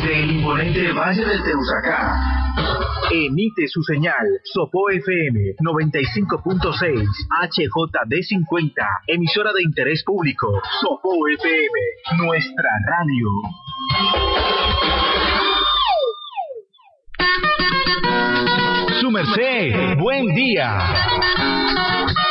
[0.00, 2.14] Desde el imponente Valle del Teusacá.
[3.10, 7.04] Emite su señal Sopo FM 95.6
[7.50, 8.74] HJD50,
[9.08, 10.62] emisora de interés público.
[10.80, 13.26] Sopo FM, nuestra radio.
[19.00, 20.78] Su merced, buen día.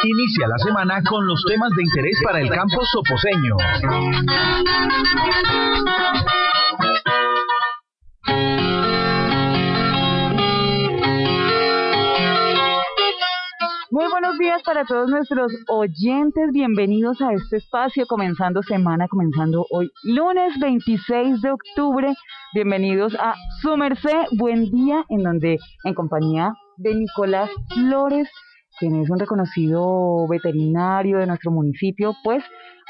[0.03, 3.57] Inicia la semana con los temas de interés para el campo soposeño.
[14.37, 16.51] Buenos días para todos nuestros oyentes.
[16.51, 22.13] Bienvenidos a este espacio, comenzando semana, comenzando hoy, lunes 26 de octubre.
[22.53, 28.29] Bienvenidos a Su Merced, buen día, en donde, en compañía de Nicolás Flores,
[28.79, 32.43] quien es un reconocido veterinario de nuestro municipio, pues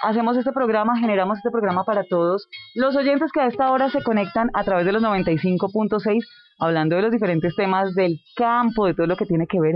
[0.03, 4.03] hacemos este programa, generamos este programa para todos los oyentes que a esta hora se
[4.03, 6.23] conectan a través de los 95.6,
[6.59, 9.75] hablando de los diferentes temas del campo, de todo lo que tiene que ver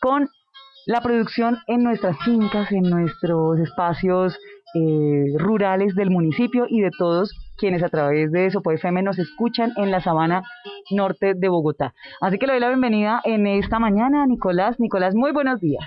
[0.00, 0.28] con
[0.86, 4.36] la producción en nuestras fincas, en nuestros espacios
[4.74, 9.72] eh, rurales del municipio y de todos quienes a través de Sopo FM nos escuchan
[9.76, 10.42] en la sabana
[10.90, 11.94] norte de Bogotá.
[12.20, 14.80] Así que le doy la bienvenida en esta mañana a Nicolás.
[14.80, 15.84] Nicolás, muy buenos días.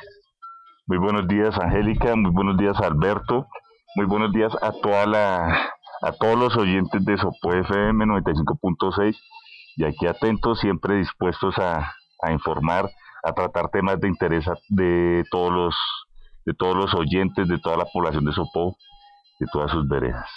[0.87, 2.15] Muy buenos días, Angélica.
[2.15, 3.47] Muy buenos días, Alberto.
[3.95, 9.15] Muy buenos días a toda la a todos los oyentes de Sopo FM 95.6
[9.77, 12.89] y aquí atentos, siempre dispuestos a, a informar
[13.25, 15.75] a tratar temas de interés de todos los
[16.45, 18.77] de todos los oyentes, de toda la población de Sopó,
[19.39, 20.29] de todas sus veredas.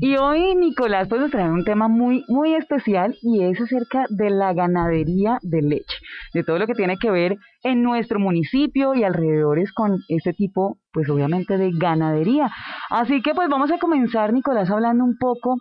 [0.00, 4.30] Y hoy Nicolás pues nos trae un tema muy muy especial y es acerca de
[4.30, 5.96] la ganadería de leche,
[6.34, 10.78] de todo lo que tiene que ver en nuestro municipio y alrededores con este tipo
[10.92, 12.50] pues obviamente de ganadería.
[12.90, 15.56] Así que pues vamos a comenzar Nicolás hablando un poco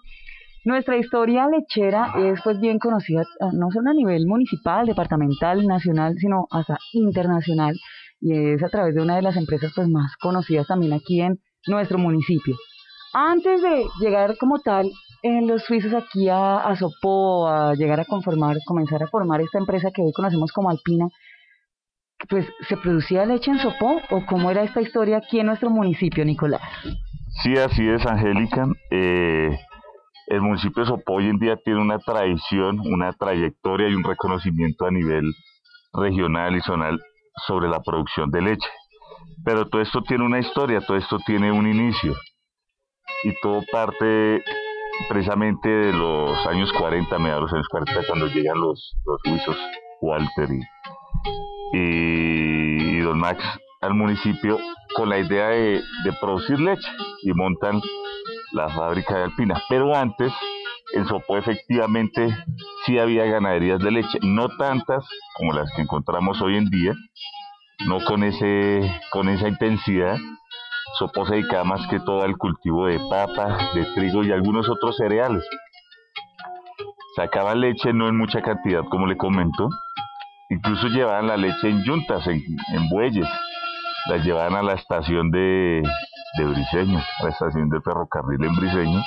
[0.66, 6.16] nuestra historia lechera es pues bien conocida ah, no solo a nivel municipal, departamental, nacional,
[6.18, 7.76] sino hasta internacional
[8.20, 11.40] y es a través de una de las empresas pues más conocidas también aquí en
[11.68, 12.56] nuestro municipio.
[13.14, 14.90] Antes de llegar como tal
[15.22, 19.60] en los suizos aquí a, a Sopó, a llegar a conformar, comenzar a formar esta
[19.60, 21.08] empresa que hoy conocemos como Alpina,
[22.30, 26.26] pues ¿se producía leche en Sopó o cómo era esta historia aquí en nuestro municipio,
[26.26, 26.62] Nicolás?
[27.44, 28.68] Sí, así es, Angélica.
[28.92, 29.58] Eh,
[30.28, 34.86] el municipio de Sopó hoy en día tiene una tradición, una trayectoria y un reconocimiento
[34.86, 35.34] a nivel
[35.94, 37.02] regional y zonal
[37.46, 38.70] sobre la producción de leche.
[39.44, 42.16] Pero todo esto tiene una historia, todo esto tiene un inicio.
[43.24, 44.44] Y todo parte
[45.10, 49.58] precisamente de los años 40, mediados de los años 40, cuando llegan los, los suizos
[50.02, 50.50] Walter
[51.74, 53.44] y, y, Don Max
[53.82, 54.58] al municipio
[54.96, 56.88] con la idea de, de producir leche
[57.24, 57.82] y montan
[58.56, 59.62] la fábrica de Alpina.
[59.70, 60.34] Pero antes,
[60.94, 62.28] en Sopó efectivamente
[62.86, 65.06] sí había ganaderías de leche, no tantas
[65.36, 66.94] como las que encontramos hoy en día,
[67.88, 70.18] no con, ese, con esa intensidad.
[70.98, 74.96] Sopó se dedicaba más que todo al cultivo de papa, de trigo y algunos otros
[74.96, 75.46] cereales.
[77.18, 79.70] Sacaban leche no en mucha cantidad, como le comento.
[80.50, 82.42] Incluso llevaban la leche en yuntas, en,
[82.74, 83.28] en bueyes.
[84.10, 85.82] Las llevaban a la estación de,
[86.38, 89.02] de Briseño, la estación de ferrocarril en Briseño,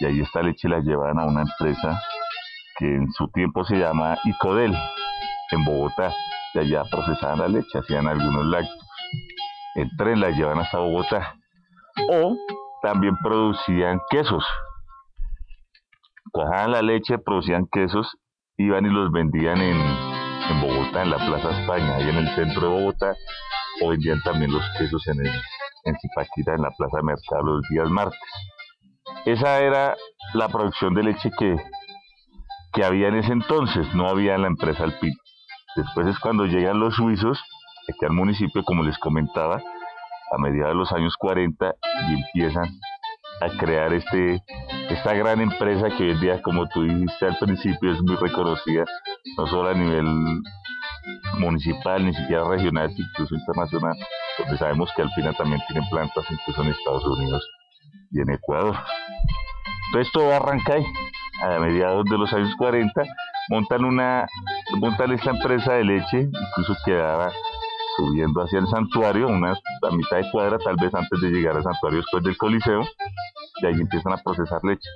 [0.00, 2.00] y ahí esta leche la llevan a una empresa
[2.78, 4.74] que en su tiempo se llama Icodel,
[5.50, 6.12] en Bogotá,
[6.54, 8.86] y allá procesaban la leche, hacían algunos lácteos.
[9.74, 11.34] El tren la llevan hasta Bogotá.
[12.10, 12.36] O
[12.82, 14.44] también producían quesos.
[16.32, 18.16] Cuajaban la leche, producían quesos,
[18.56, 22.62] iban y los vendían en, en Bogotá, en la Plaza España, ahí en el centro
[22.62, 23.14] de Bogotá,
[23.82, 25.32] o vendían también los quesos en el
[25.84, 28.18] en Zipaquira, en la Plaza Mercado, los días martes.
[29.24, 29.96] Esa era
[30.34, 31.56] la producción de leche que,
[32.72, 35.16] que había en ese entonces, no había en la empresa Alpina.
[35.76, 37.42] Después es cuando llegan los suizos,
[37.88, 39.62] aquí al municipio, como les comentaba,
[40.32, 41.74] a mediados de los años 40
[42.08, 42.68] y empiezan
[43.40, 44.42] a crear este
[44.88, 48.84] esta gran empresa que hoy en día, como tú dijiste al principio, es muy reconocida,
[49.38, 50.06] no solo a nivel
[51.38, 53.96] municipal, ni siquiera regional, incluso internacional,
[54.38, 57.48] donde sabemos que Alpina también tiene plantas incluso en Estados Unidos
[58.10, 58.76] y en Ecuador.
[59.86, 60.84] Entonces todo arranca ahí,
[61.42, 63.02] a mediados de los años 40,
[63.48, 64.26] montan una,
[64.78, 67.30] montan esta empresa de leche, incluso quedaba
[67.96, 71.62] subiendo hacia el santuario, una a mitad de cuadra, tal vez antes de llegar al
[71.62, 72.82] santuario después del Coliseo,
[73.60, 74.88] y ahí empiezan a procesar leche.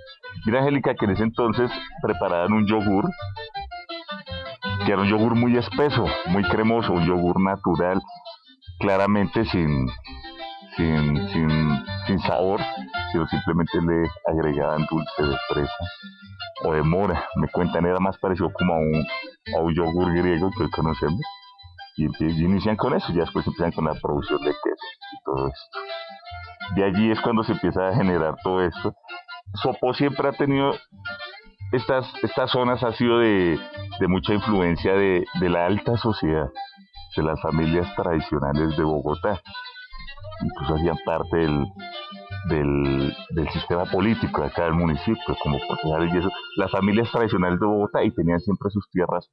[0.46, 1.70] Mira, Angélica, que en ese entonces
[2.02, 3.04] preparaban un yogur,
[4.84, 8.00] que era un yogur muy espeso, muy cremoso, un yogur natural,
[8.78, 9.88] claramente sin,
[10.76, 12.60] sin, sin, sin sabor,
[13.12, 15.84] sino simplemente le agregaban dulce de fresa
[16.64, 19.06] o de mora, me cuentan, era más parecido como a un,
[19.48, 21.20] a yogur griego que hoy conocemos.
[21.96, 22.06] Y,
[22.44, 25.78] inician con eso, ya después empiezan con la producción de queso y todo esto.
[26.74, 28.94] De allí es cuando se empieza a generar todo esto.
[29.62, 30.74] Sopó siempre ha tenido
[31.72, 33.58] estas, estas zonas ha sido de,
[33.98, 36.50] de mucha influencia de, de, la alta sociedad,
[37.16, 39.40] de las familias tradicionales de Bogotá.
[40.42, 46.60] Incluso hacían parte del, del, sistema político acá del municipio, como concejales y.
[46.60, 49.30] Las familias tradicionales de Bogotá y tenían siempre sus tierras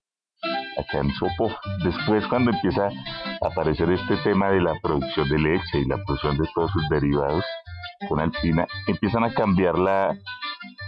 [0.78, 1.52] acá en Sopó.
[1.84, 6.38] Después, cuando empieza a aparecer este tema de la producción de leche y la producción
[6.38, 7.44] de todos sus derivados
[8.08, 10.16] con Alpina, empiezan a cambiar la,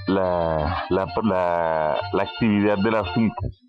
[0.07, 3.64] la, la, la, actividad de las fincas.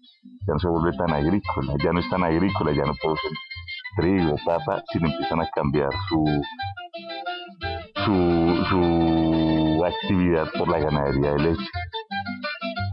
[0.46, 3.32] Ya no se vuelve tan agrícola, ya no es tan agrícola, ya no producen
[3.96, 6.24] trigo, papa, sino empiezan a cambiar su,
[8.04, 11.70] su, su actividad por la ganadería de leche.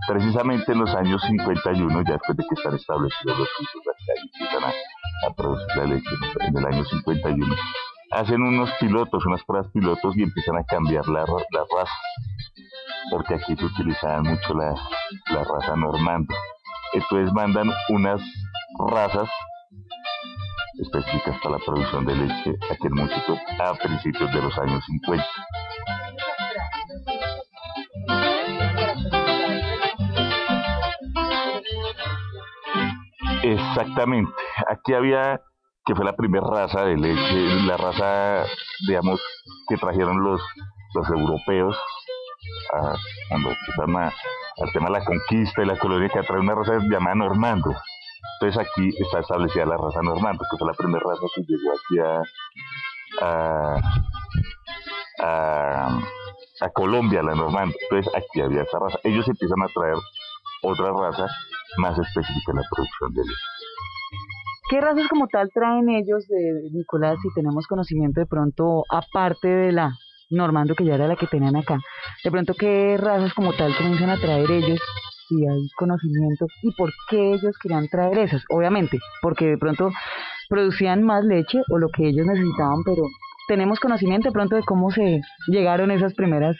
[0.07, 4.41] Precisamente en los años 51, ya después de que están establecidos los usos acá y
[4.41, 6.09] empiezan a, producir la leche
[6.47, 7.55] en el año 51,
[8.11, 11.93] hacen unos pilotos, unas pruebas pilotos y empiezan a cambiar la, la raza
[13.09, 14.75] porque aquí se utilizaban mucho la,
[15.31, 16.33] la raza normando.
[16.93, 18.21] Entonces mandan unas
[18.89, 19.29] razas
[20.79, 25.25] específicas para la producción de leche aquí en Músico a principios de los años 50.
[33.43, 34.31] Exactamente.
[34.69, 35.41] Aquí había,
[35.85, 38.45] que fue la primera raza de leche, la raza,
[38.87, 39.21] digamos,
[39.67, 40.41] que trajeron los,
[40.93, 41.77] los europeos
[42.73, 42.95] a,
[43.29, 44.11] cuando empiezan
[44.57, 47.75] al tema de la conquista y la colonia que trae una raza llamada Normando.
[48.39, 51.99] Entonces aquí está establecida la raza Normando, que fue la primera raza que llegó aquí
[51.99, 52.21] a,
[55.21, 55.99] a,
[56.61, 57.75] a, Colombia, la Normando.
[57.83, 58.99] Entonces aquí había esa raza.
[59.03, 59.95] Ellos empiezan a traer
[60.63, 61.27] otra raza
[61.77, 63.33] más específica en la producción de leche.
[64.69, 69.71] ¿Qué razas como tal traen ellos de Nicolás si tenemos conocimiento de pronto aparte de
[69.71, 69.91] la
[70.33, 71.79] Normando, que ya era la que tenían acá.
[72.23, 74.79] De pronto, ¿qué razas como tal comienzan a traer ellos?
[75.29, 78.43] Si hay conocimiento y por qué ellos querían traer esas.
[78.49, 79.91] Obviamente, porque de pronto
[80.49, 83.03] producían más leche o lo que ellos necesitaban, pero
[83.47, 86.57] tenemos conocimiento de pronto de cómo se llegaron esas primeras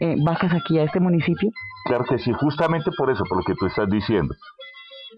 [0.00, 1.50] eh, vacas aquí a este municipio.
[1.86, 4.34] Claro que sí, justamente por eso, por lo que tú estás diciendo.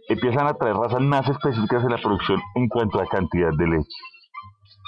[0.08, 4.13] Empiezan a traer razas más específicas en la producción en cuanto a cantidad de leche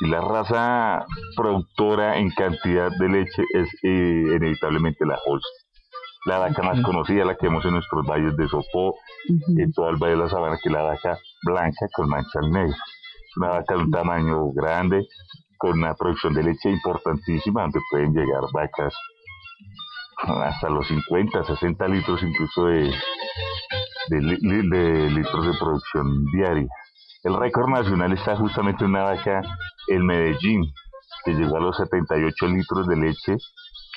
[0.01, 1.07] y la raza
[1.37, 5.67] productora en cantidad de leche es eh, inevitablemente la Holstein.
[6.27, 8.97] La vaca más conocida, la que vemos en nuestros valles de Sopó,
[9.29, 12.75] en todo el Valle de la Sabana, que es la vaca blanca con mancha negra.
[12.75, 15.07] Es una vaca de un tamaño grande,
[15.57, 18.93] con una producción de leche importantísima, donde pueden llegar vacas
[20.17, 22.93] hasta los 50, 60 litros incluso de,
[24.09, 26.69] de litros de producción diaria.
[27.23, 29.43] El récord nacional está justamente en una vaca
[29.89, 30.73] en Medellín,
[31.25, 33.37] que llegó a los 78 litros de leche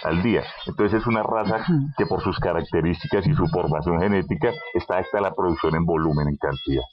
[0.03, 0.43] al día.
[0.65, 1.65] Entonces es una raza
[1.97, 6.37] que por sus características y su formación genética está hasta la producción en volumen, en
[6.37, 6.83] cantidad.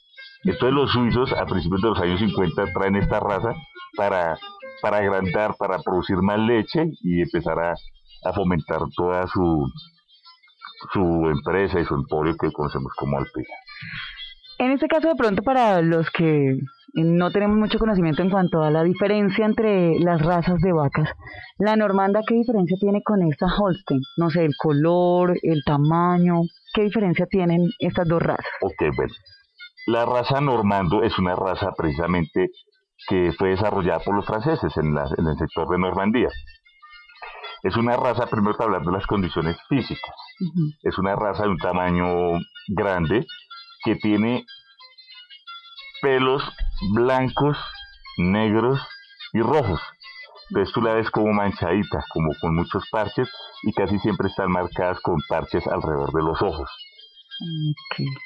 [0.43, 3.53] Entonces los suizos a principios de los años 50 traen esta raza
[3.95, 4.37] para,
[4.81, 7.73] para agrandar, para producir más leche y empezar a,
[8.23, 9.67] a fomentar toda su,
[10.93, 13.47] su empresa y su emporio que conocemos como Alpina.
[14.59, 16.57] En este caso, de pronto, para los que
[16.95, 21.09] no tenemos mucho conocimiento en cuanto a la diferencia entre las razas de vacas,
[21.59, 24.01] la normanda, ¿qué diferencia tiene con esta Holstein?
[24.17, 26.41] No sé, el color, el tamaño,
[26.73, 28.45] ¿qué diferencia tienen estas dos razas?
[28.61, 29.13] Ok, bueno.
[29.85, 32.49] La raza normando es una raza precisamente
[33.07, 36.29] que fue desarrollada por los franceses en, en el sector de Normandía.
[37.63, 40.15] Es una raza, primero para hablar de las condiciones físicas,
[40.83, 43.25] es una raza de un tamaño grande,
[43.83, 44.45] que tiene
[46.01, 46.43] pelos
[46.93, 47.57] blancos,
[48.17, 48.79] negros
[49.33, 49.81] y rojos.
[50.49, 53.29] Entonces tú la ves como manchadita, como con muchos parches
[53.63, 56.69] y casi siempre están marcadas con parches alrededor de los ojos.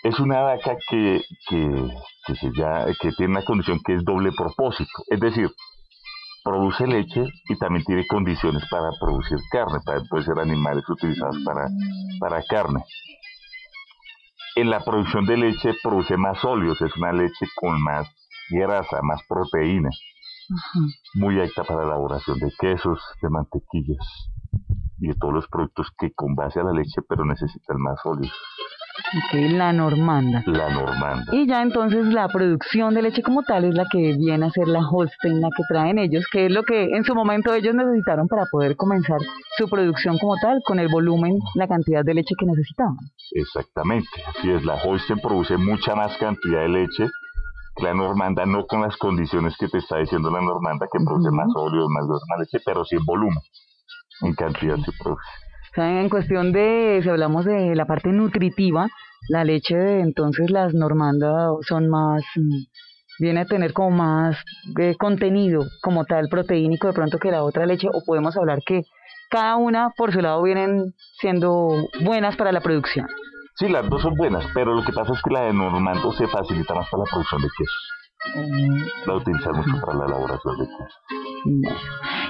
[0.03, 1.89] Es una vaca que, que,
[2.25, 2.35] que,
[3.01, 5.49] que tiene una condición que es doble propósito, es decir,
[6.43, 11.67] produce leche y también tiene condiciones para producir carne, para, puede ser animales utilizados para,
[12.19, 12.83] para carne
[14.55, 18.07] en la producción de leche produce más óleos, es una leche con más
[18.49, 19.89] grasa, más proteína,
[21.13, 24.29] muy apta para la elaboración de quesos, de mantequillas
[24.99, 28.33] y de todos los productos que con base a la leche pero necesitan más óleos.
[29.33, 30.43] La normanda.
[30.45, 31.25] La normanda.
[31.31, 34.67] Y ya entonces la producción de leche como tal es la que viene a ser
[34.67, 38.27] la Holstein, la que traen ellos, que es lo que en su momento ellos necesitaron
[38.27, 39.19] para poder comenzar
[39.57, 42.97] su producción como tal, con el volumen, la cantidad de leche que necesitaban.
[43.31, 47.09] Exactamente, así es, la Holstein produce mucha más cantidad de leche
[47.75, 51.31] que la normanda, no con las condiciones que te está diciendo la normanda, que produce
[51.31, 53.39] más óleo, más, más leche, pero sí en volumen,
[54.21, 55.23] en cantidad se produce.
[55.75, 58.89] En cuestión de, si hablamos de la parte nutritiva,
[59.29, 62.63] la leche de entonces las normandas son más, mm,
[63.19, 64.37] viene a tener como más
[64.79, 68.81] eh, contenido como tal proteínico de pronto que la otra leche, o podemos hablar que
[69.29, 71.69] cada una por su lado vienen siendo
[72.03, 73.07] buenas para la producción.
[73.55, 76.27] Sí, las dos son buenas, pero lo que pasa es que la de normando se
[76.27, 78.00] facilita más para la producción de quesos.
[79.05, 80.99] La utilizamos para la elaboración de queso.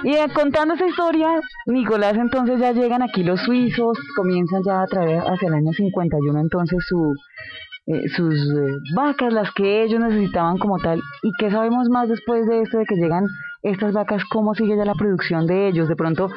[0.03, 4.87] Y eh, contando esa historia, Nicolás, entonces ya llegan aquí los suizos, comienzan ya a
[4.87, 7.13] traer hacia el año 51 entonces su,
[7.87, 11.01] eh, sus eh, vacas, las que ellos necesitaban como tal.
[11.23, 13.25] ¿Y qué sabemos más después de esto, de que llegan
[13.61, 14.23] estas vacas?
[14.31, 15.89] ¿Cómo sigue ya la producción de ellos?
[15.89, 16.29] De pronto,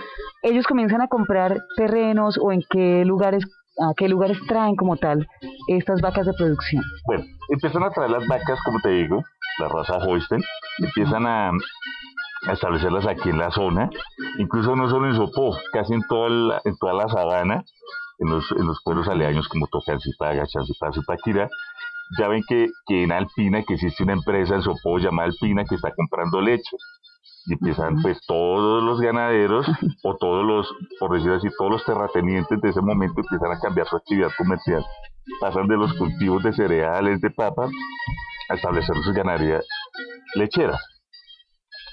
[0.42, 3.44] ellos comienzan a comprar terrenos o en qué lugares
[3.80, 5.26] a qué lugares traen como tal
[5.68, 6.82] estas vacas de producción?
[7.06, 9.22] Bueno, empiezan a traer las vacas, como te digo,
[9.58, 10.42] la raza Holstein,
[10.78, 11.50] empiezan a,
[12.52, 13.88] establecerlas aquí en la zona,
[14.38, 17.64] incluso no solo en Sopó, casi en toda la, en toda la sabana,
[18.18, 21.48] en los, en los pueblos aledaños como Tocancipá, Chancipá, Paquira,
[22.18, 25.74] ya ven que, que en Alpina, que existe una empresa en Sopó llamada Alpina que
[25.74, 26.76] está comprando leche.
[27.46, 29.66] Y empiezan pues todos los ganaderos
[30.02, 33.86] o todos los, por decirlo así, todos los terratenientes de ese momento empiezan a cambiar
[33.86, 34.84] su actividad comercial.
[35.40, 37.70] Pasan de los cultivos de cereales, de papas,
[38.48, 39.66] a establecer sus ganaderías
[40.34, 40.80] lecheras.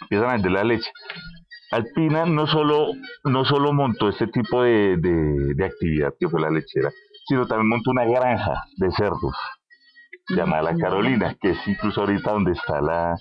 [0.01, 0.91] Empiezan a vender la leche.
[1.71, 2.87] Alpina no solo,
[3.23, 6.91] no solo montó este tipo de, de actividad que fue la lechera,
[7.27, 9.35] sino también montó una granja de cerdos
[10.27, 13.15] llamada La Carolina, que es incluso ahorita donde está la,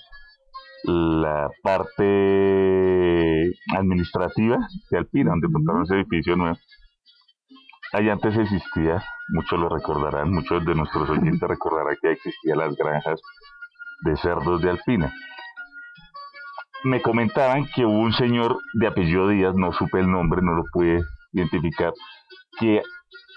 [0.85, 4.59] la parte administrativa
[4.91, 6.59] de Alpina, donde montaron ese edificio nuevo.
[7.93, 13.21] Ahí antes existía, muchos lo recordarán, muchos de nuestros oyentes recordarán que existían las granjas
[14.05, 15.13] de cerdos de Alpina.
[16.85, 20.65] Me comentaban que hubo un señor de apellido Díaz, no supe el nombre, no lo
[20.73, 21.93] pude identificar,
[22.59, 22.83] que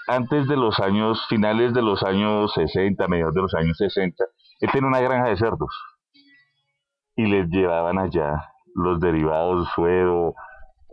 [0.06, 4.24] antes de los años, finales de los años 60, mediados de los años 60,
[4.60, 5.70] él tenía una granja de cerdos
[7.16, 10.34] y les llevaban allá los derivados suero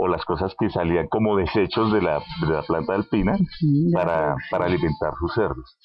[0.01, 3.37] o las cosas que salían como desechos de la, de la planta alpina
[3.93, 5.77] para, para alimentar sus cerdos.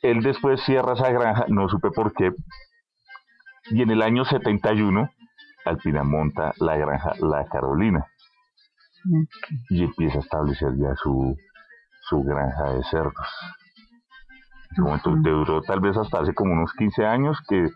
[0.00, 2.30] Él después cierra esa granja, no supe por qué,
[3.70, 5.10] y en el año 71
[5.64, 8.06] Alpina monta la granja La Carolina.
[9.68, 11.36] Y empieza a establecer ya su,
[12.08, 13.26] su granja de cerdos.
[14.78, 17.68] Momento duró tal vez hasta hace como unos 15 años que,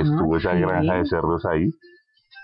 [0.00, 1.70] estuvo esa granja de cerdos ahí.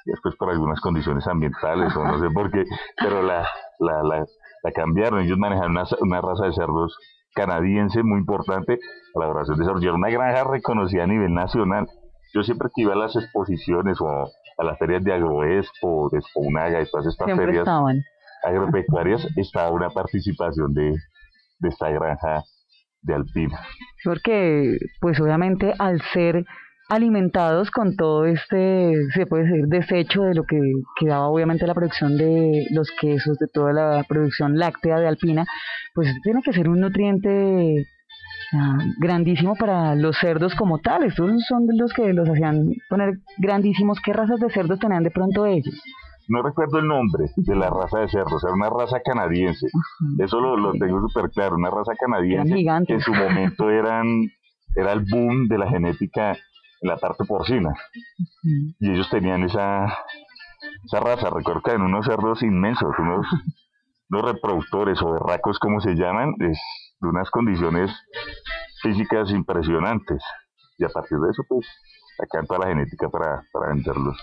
[0.05, 2.65] Después por algunas condiciones ambientales o no sé por qué,
[2.97, 3.47] pero la,
[3.79, 5.21] la, la, cambiaron.
[5.21, 6.97] Ellos manejan una, una, raza de cerdos
[7.35, 8.75] canadiense muy importante
[9.15, 9.83] a la elaboración de cerdos.
[9.83, 11.87] Y era una granja reconocida a nivel nacional.
[12.35, 16.81] Yo siempre que iba a las exposiciones o a las ferias de Agroexpo, de Exponaga
[16.81, 17.67] y todas estas ferias
[18.43, 20.95] agropecuarias, estaba una participación de,
[21.59, 22.43] de esta granja
[23.03, 23.59] de Alpina.
[24.05, 26.45] Porque, pues obviamente, al ser
[26.91, 30.61] alimentados con todo este, se puede decir, desecho de lo que
[30.99, 35.47] quedaba obviamente la producción de los quesos, de toda la producción láctea de Alpina,
[35.95, 37.87] pues tiene que ser un nutriente
[38.55, 41.11] ah, grandísimo para los cerdos como tales.
[41.11, 44.01] Estos son los que los hacían poner grandísimos.
[44.05, 45.81] ¿Qué razas de cerdos tenían de pronto ellos?
[46.29, 49.67] no recuerdo el nombre de la raza de cerdos, era una raza canadiense.
[50.17, 52.55] Eso lo, tengo súper claro, una raza canadiense
[52.87, 54.07] que en su momento eran,
[54.77, 56.37] era el boom de la genética en
[56.81, 57.73] la parte porcina.
[58.43, 59.87] Y ellos tenían esa,
[60.85, 63.27] esa raza, recuerdo eran unos cerdos inmensos, unos,
[64.11, 66.53] reproductores o berracos como se llaman, de
[67.01, 67.91] unas condiciones
[68.83, 70.23] físicas impresionantes.
[70.79, 71.67] Y a partir de eso, pues,
[72.17, 74.17] sacan toda la genética para, para venderlos.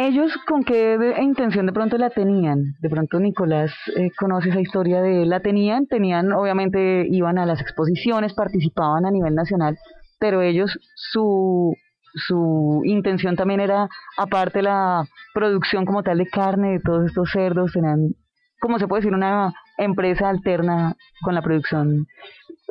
[0.00, 2.76] ¿Ellos con qué intención de pronto la tenían?
[2.80, 7.60] De pronto Nicolás eh, conoce esa historia de la tenían, tenían, obviamente iban a las
[7.60, 9.76] exposiciones, participaban a nivel nacional,
[10.18, 11.74] pero ellos su,
[12.14, 17.72] su intención también era, aparte la producción como tal de carne de todos estos cerdos,
[17.72, 18.14] tenían,
[18.60, 22.06] como se puede decir, una empresa alterna con la producción.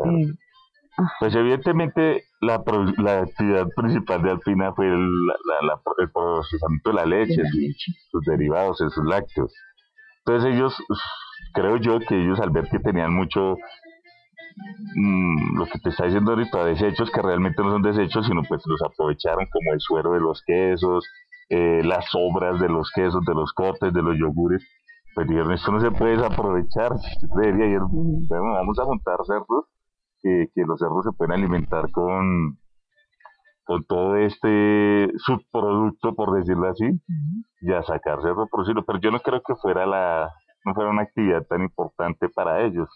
[0.06, 0.34] Eh,
[1.20, 2.64] pues evidentemente la,
[2.98, 5.08] la actividad principal de Alpina fue el,
[6.00, 7.42] el procesamiento de la leche,
[8.12, 9.54] sus derivados, sus lácteos.
[10.26, 10.76] Entonces ellos,
[11.54, 13.58] creo yo que ellos al ver que tenían mucho
[14.96, 18.62] mm, lo que te está diciendo ahorita, desechos que realmente no son desechos, sino pues
[18.66, 21.06] los aprovecharon como el suero de los quesos,
[21.50, 24.64] eh, las sobras de los quesos, de los cortes, de los yogures.
[25.16, 26.92] Pues dijeron, esto no se puede desaprovechar.
[27.36, 29.66] Debería bueno, vamos a montar cerdos,
[30.22, 32.60] que, que los cerdos se pueden alimentar con,
[33.64, 36.86] con todo este subproducto, por decirlo así,
[37.62, 38.84] y a sacar cerdo porcino.
[38.86, 40.32] Pero yo no creo que fuera la,
[40.68, 42.90] no fuera una actividad tan importante para ellos.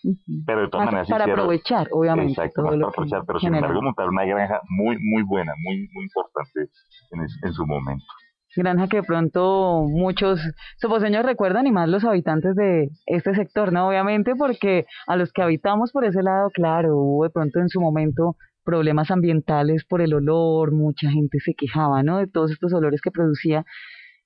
[0.45, 2.33] Pero de todas maneras para aprovechar, obviamente.
[2.33, 6.69] Exacto, para aprovechar, pero sin embargo montar una granja muy, muy buena, muy, muy importante
[7.11, 8.05] en, en su momento.
[8.53, 10.41] Granja que de pronto muchos
[10.77, 13.87] suposeños recuerdan y más los habitantes de este sector, ¿no?
[13.87, 17.79] Obviamente porque a los que habitamos por ese lado, claro, hubo de pronto en su
[17.79, 18.35] momento
[18.65, 22.17] problemas ambientales por el olor, mucha gente se quejaba, ¿no?
[22.17, 23.63] De todos estos olores que producía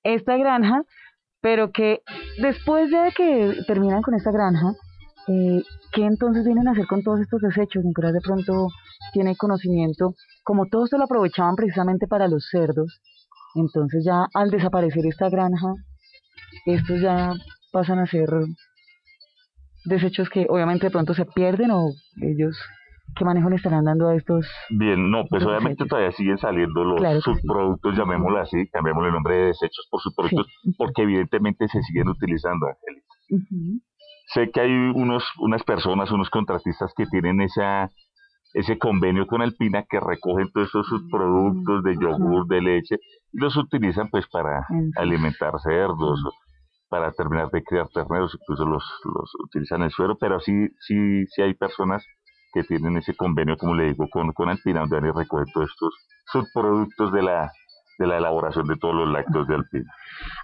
[0.02, 0.82] esta granja,
[1.46, 2.02] pero que
[2.38, 4.72] después de que terminan con esta granja,
[5.28, 5.62] eh,
[5.92, 7.84] ¿qué entonces vienen a hacer con todos estos desechos?
[7.84, 8.66] Nicolás de pronto
[9.12, 13.00] tiene conocimiento, como todo esto lo aprovechaban precisamente para los cerdos,
[13.54, 15.72] entonces ya al desaparecer esta granja,
[16.64, 17.32] estos ya
[17.70, 18.28] pasan a ser
[19.84, 22.58] desechos que obviamente de pronto se pierden o ellos
[23.14, 24.46] ¿Qué manejo le estarán dando a estos?
[24.70, 29.46] Bien, no, pues obviamente todavía siguen saliendo los subproductos, llamémoslo así, cambiémosle el nombre de
[29.46, 30.46] desechos por subproductos,
[30.76, 33.82] porque evidentemente se siguen utilizando, Angélica.
[34.34, 37.90] Sé que hay unos, unas personas, unos contratistas que tienen esa,
[38.52, 42.96] ese convenio con Alpina que recogen todos esos subproductos de yogur, de leche,
[43.32, 46.22] y los utilizan pues para alimentar cerdos,
[46.88, 51.42] para terminar de criar terneros, incluso los, los utilizan en suero, pero sí, sí, sí
[51.42, 52.04] hay personas
[52.56, 55.94] que tienen ese convenio, como le digo, con, con Alpina, donde han recoger todos estos
[56.32, 57.52] subproductos de la,
[57.98, 59.92] de la elaboración de todos los lácteos de Alpina.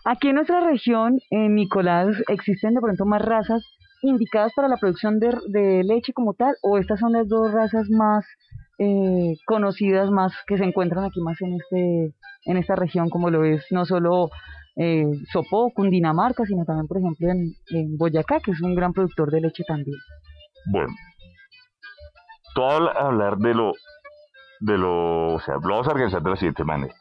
[0.04, 3.64] Aquí en nuestra región, en Nicolás, ¿existen de pronto más razas
[4.02, 6.54] indicadas para la producción de, de leche como tal?
[6.62, 8.26] ¿O estas son las dos razas más
[8.78, 12.14] eh, conocidas, más que se encuentran aquí más en, este,
[12.44, 14.28] en esta región, como lo es no solo
[14.76, 19.30] eh, Sopó, Cundinamarca, sino también, por ejemplo, en, en Boyacá, que es un gran productor
[19.30, 19.96] de leche también?
[20.70, 20.92] Bueno,
[22.54, 23.72] todo hablar de lo,
[24.60, 26.94] de lo, o sea, lo vamos a organizar de la siguiente manera.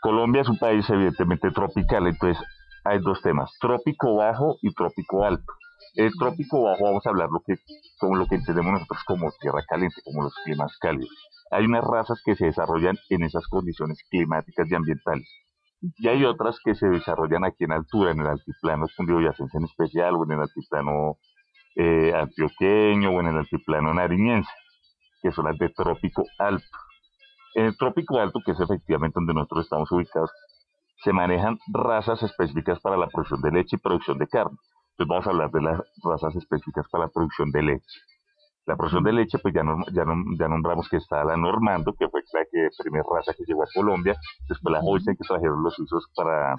[0.00, 2.42] Colombia es un país evidentemente tropical, entonces
[2.84, 5.52] hay dos temas, trópico bajo y trópico alto.
[5.94, 7.56] El trópico bajo vamos a hablar lo que,
[7.98, 11.10] como lo que entendemos nosotros como tierra caliente, como los climas cálidos.
[11.50, 15.28] Hay unas razas que se desarrollan en esas condiciones climáticas y ambientales.
[15.80, 20.14] Y hay otras que se desarrollan aquí en altura, en el altiplano cundiboyacense en especial,
[20.16, 21.16] o en el altiplano
[21.76, 24.50] eh, antioqueño, o en el altiplano nariñense
[25.22, 26.66] que son las de trópico alto.
[27.54, 30.30] En el trópico alto, que es efectivamente donde nosotros estamos ubicados,
[31.02, 34.56] se manejan razas específicas para la producción de leche y producción de carne.
[34.98, 38.00] Entonces vamos a hablar de las razas específicas para la producción de leche.
[38.66, 40.04] La producción de leche, pues ya, ya,
[40.38, 43.68] ya nombramos que está la Normando, que fue la que, primera raza que llegó a
[43.72, 44.16] Colombia,
[44.48, 46.56] después la Holstein que trajeron los suizos para,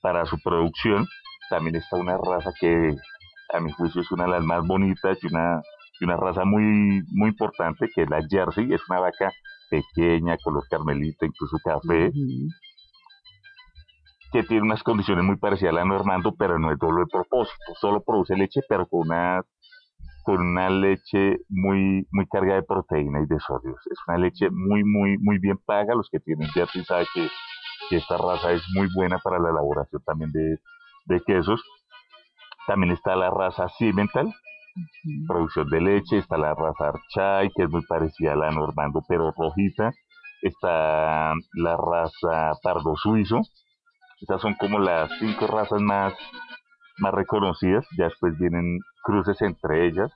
[0.00, 1.06] para su producción.
[1.48, 2.94] También está una raza que
[3.52, 5.60] a mi juicio es una de las más bonitas y una
[6.00, 9.30] y una raza muy, muy importante que es la Jersey, es una vaca
[9.70, 12.10] pequeña, color carmelita, incluso café,
[14.32, 18.02] que tiene unas condiciones muy parecidas a la Normando, pero no es doble propósito, solo
[18.02, 19.42] produce leche, pero con una
[20.22, 23.80] con una leche muy muy cargada de proteína y de sólidos.
[23.90, 25.94] Es una leche muy muy muy bien paga.
[25.94, 27.28] Los que tienen Jersey saben que,
[27.88, 30.58] que esta raza es muy buena para la elaboración también de,
[31.06, 31.62] de quesos.
[32.66, 34.32] También está la raza Cimental,
[35.26, 39.32] producción de leche, está la raza Archay, que es muy parecida a la Normando, pero
[39.36, 39.92] rojita,
[40.42, 43.40] está la raza Pardo Suizo,
[44.20, 46.14] esas son como las cinco razas más,
[46.98, 50.12] más reconocidas, ya después vienen cruces entre ellas,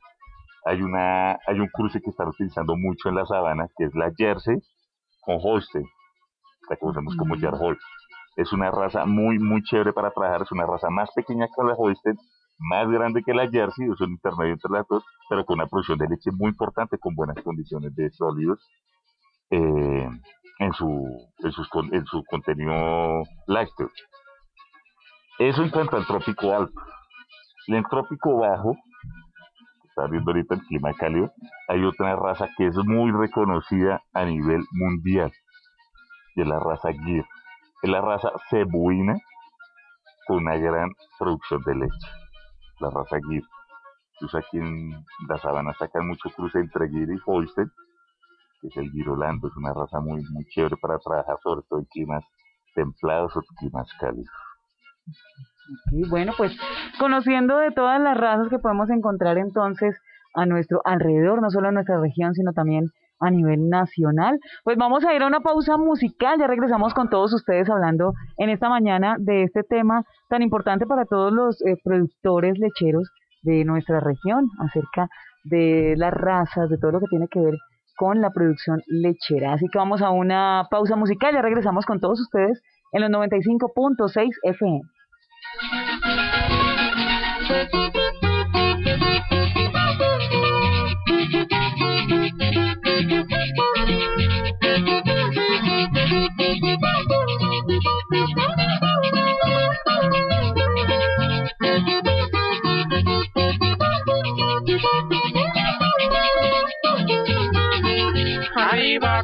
[0.64, 4.10] hay, una, hay un cruce que están utilizando mucho en la sabana, que es la
[4.16, 4.56] Jersey
[5.20, 5.84] con Holstein,
[6.68, 7.76] la conocemos como Jersey.
[8.36, 11.74] Es una raza muy, muy chévere para trabajar, es una raza más pequeña que la
[11.74, 12.16] Holstein,
[12.58, 15.98] más grande que la Jersey, es un intermedio entre las dos, pero con una producción
[15.98, 18.60] de leche muy importante, con buenas condiciones de sólidos
[19.50, 20.08] eh,
[20.58, 21.06] en, su,
[21.38, 23.90] en, en su contenido lácteo.
[25.38, 26.80] Eso en cuanto al trópico alto.
[27.66, 28.76] En el trópico bajo,
[29.88, 31.32] está viendo ahorita el clima cálido,
[31.68, 35.32] hay otra raza que es muy reconocida a nivel mundial,
[36.36, 37.24] y es la raza Gir.
[37.82, 39.18] Es la raza cebuina
[40.26, 42.23] con una gran producción de leche
[42.80, 43.42] la raza Gir.
[44.14, 44.90] Entonces aquí en
[45.28, 47.70] la sabana sacan mucho cruce entre Gir y Holstein,
[48.60, 51.86] que es el Girolando, es una raza muy, muy chévere para trabajar, sobre todo en
[51.86, 52.24] climas
[52.74, 54.30] templados o climas cálidos.
[55.92, 56.56] Y bueno, pues
[56.98, 59.98] conociendo de todas las razas que podemos encontrar entonces
[60.34, 64.38] a nuestro alrededor, no solo a nuestra región, sino también a nivel nacional.
[64.64, 68.50] Pues vamos a ir a una pausa musical, ya regresamos con todos ustedes hablando en
[68.50, 73.10] esta mañana de este tema tan importante para todos los eh, productores lecheros
[73.42, 75.08] de nuestra región, acerca
[75.44, 77.54] de las razas, de todo lo que tiene que ver
[77.96, 79.52] con la producción lechera.
[79.52, 82.60] Así que vamos a una pausa musical, ya regresamos con todos ustedes
[82.92, 84.80] en los 95.6 FM.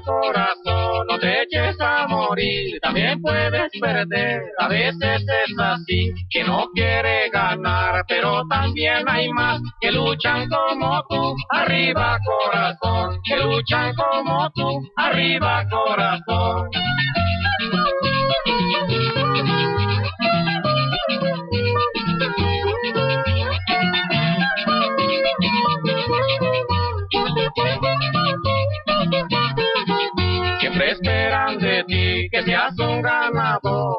[0.04, 6.68] Corazón, no te eches a morir, también puedes perder, a veces es así, que no
[6.74, 14.50] quiere ganar, pero también hay más que luchan como tú, arriba corazón, que luchan como
[14.50, 16.70] tú, arriba corazón.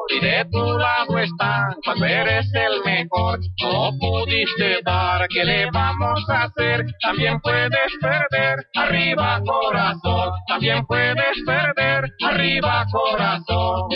[0.08, 3.38] Y de tu lado están cuando eres el mejor.
[3.62, 6.86] No pudiste dar, ¿qué le vamos a hacer?
[7.02, 10.32] También puedes perder, arriba corazón.
[10.48, 13.88] También puedes perder, arriba corazón.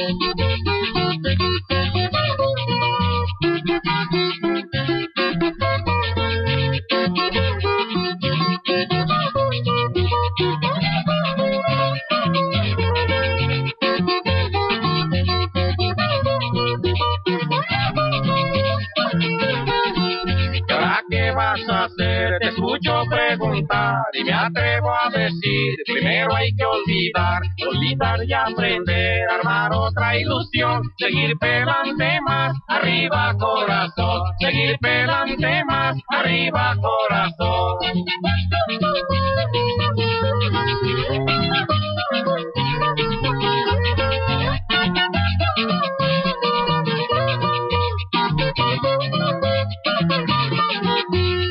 [28.26, 37.78] Y aprender, armar otra ilusión, seguir pelante más, arriba corazón, seguir pelante más, arriba corazón.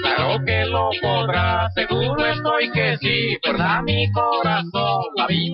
[0.03, 4.85] Claro que lo podrás, seguro estoy que sí, verdad mi corazón,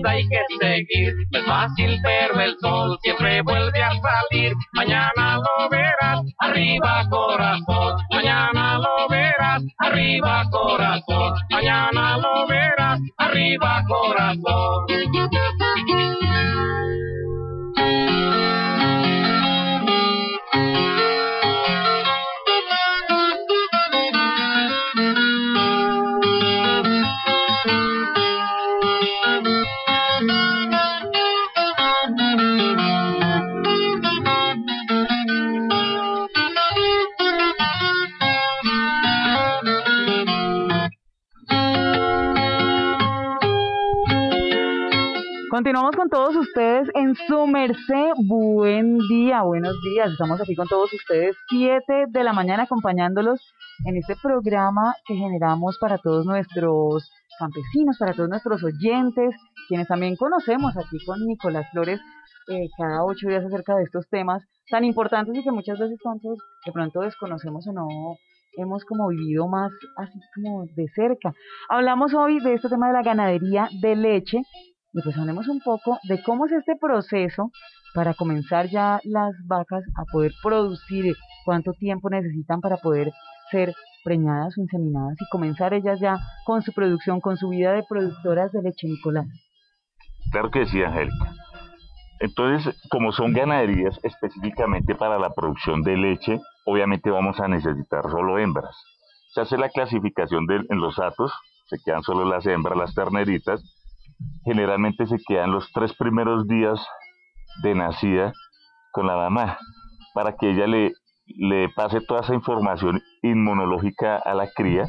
[0.02, 5.36] vida hay que seguir, no es fácil pero el sol siempre vuelve a salir, mañana
[5.36, 14.86] lo verás, arriba corazón, mañana lo verás, arriba corazón, mañana lo verás, arriba corazón.
[45.62, 48.10] Continuamos con todos ustedes en su merced.
[48.26, 50.10] Buen día, buenos días.
[50.10, 53.40] Estamos aquí con todos ustedes, 7 de la mañana, acompañándolos
[53.84, 59.36] en este programa que generamos para todos nuestros campesinos, para todos nuestros oyentes,
[59.68, 62.00] quienes también conocemos aquí con Nicolás Flores
[62.48, 66.40] eh, cada ocho días acerca de estos temas tan importantes y que muchas veces tantos
[66.66, 67.86] de pronto desconocemos o no
[68.56, 71.32] hemos como vivido más así como de cerca.
[71.68, 74.42] Hablamos hoy de este tema de la ganadería de leche
[74.92, 77.50] y pues hablemos un poco de cómo es este proceso
[77.94, 83.10] para comenzar ya las vacas a poder producir, cuánto tiempo necesitan para poder
[83.50, 83.74] ser
[84.04, 88.52] preñadas o inseminadas y comenzar ellas ya con su producción, con su vida de productoras
[88.52, 89.26] de leche, Nicolás.
[90.30, 91.34] Claro que sí, Angélica.
[92.20, 98.38] Entonces, como son ganaderías específicamente para la producción de leche, obviamente vamos a necesitar solo
[98.38, 98.76] hembras.
[99.34, 101.32] Se hace la clasificación de, en los atos,
[101.66, 103.60] se quedan solo las hembras, las terneritas.
[104.44, 106.84] Generalmente se quedan los tres primeros días
[107.62, 108.32] de nacida
[108.92, 109.58] con la mamá,
[110.14, 110.92] para que ella le,
[111.26, 114.84] le pase toda esa información inmunológica a la cría,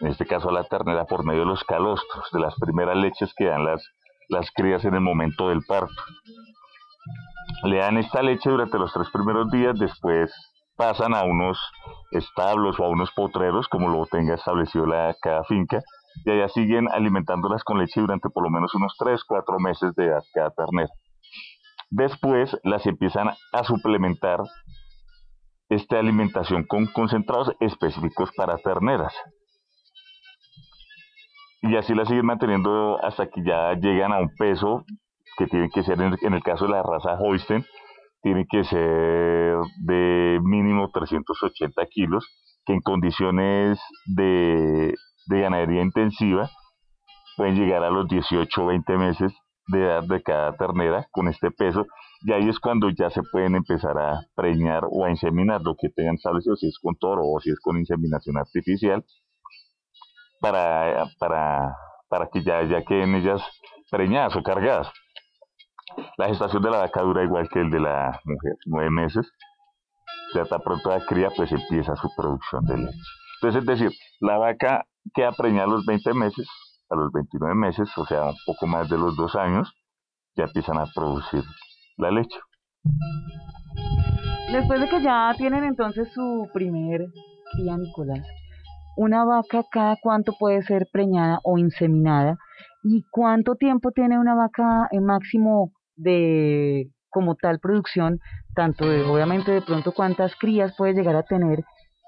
[0.00, 3.32] en este caso a la ternera, por medio de los calostros, de las primeras leches
[3.36, 3.82] que dan las,
[4.28, 5.94] las crías en el momento del parto.
[7.64, 10.32] Le dan esta leche durante los tres primeros días, después
[10.76, 11.58] pasan a unos
[12.10, 15.80] establos o a unos potreros, como lo tenga establecido la, cada finca,
[16.24, 20.06] y allá siguen alimentándolas con leche durante por lo menos unos tres, cuatro meses de
[20.06, 20.92] edad cada ternera.
[21.90, 24.40] Después las empiezan a suplementar
[25.68, 29.14] esta alimentación con concentrados específicos para terneras.
[31.62, 34.84] y así la siguen manteniendo hasta que ya llegan a un peso
[35.38, 37.64] que tiene que ser, en el, caso de la raza Holstein,
[38.22, 42.26] tiene que ser de mínimo 380 kilos,
[42.66, 44.94] que en condiciones de,
[45.26, 46.50] de ganadería intensiva
[47.36, 49.32] pueden llegar a los 18 o 20 meses
[49.66, 51.86] de edad de cada ternera con este peso
[52.26, 55.90] y ahí es cuando ya se pueden empezar a preñar o a inseminar lo que
[55.90, 59.04] tengan establecido, si es con toro o si es con inseminación artificial,
[60.40, 61.76] para, para,
[62.08, 63.42] para que ya, ya queden ellas
[63.90, 64.90] preñadas o cargadas.
[66.16, 69.30] La gestación de la vaca dura igual que el de la mujer, nueve meses.
[70.34, 72.98] Ya está pronto la cría, pues empieza su producción de leche.
[73.36, 76.48] Entonces, es decir, la vaca queda preñada a los 20 meses,
[76.90, 79.72] a los 29 meses, o sea, un poco más de los dos años,
[80.36, 81.42] ya empiezan a producir
[81.96, 82.38] la leche.
[84.52, 87.06] Después de que ya tienen entonces su primer
[87.56, 88.26] día, Nicolás,
[88.96, 92.36] una vaca cada cuánto puede ser preñada o inseminada
[92.82, 98.18] y cuánto tiempo tiene una vaca en máximo de como tal producción,
[98.54, 101.64] tanto de obviamente de pronto cuántas crías puede llegar a tener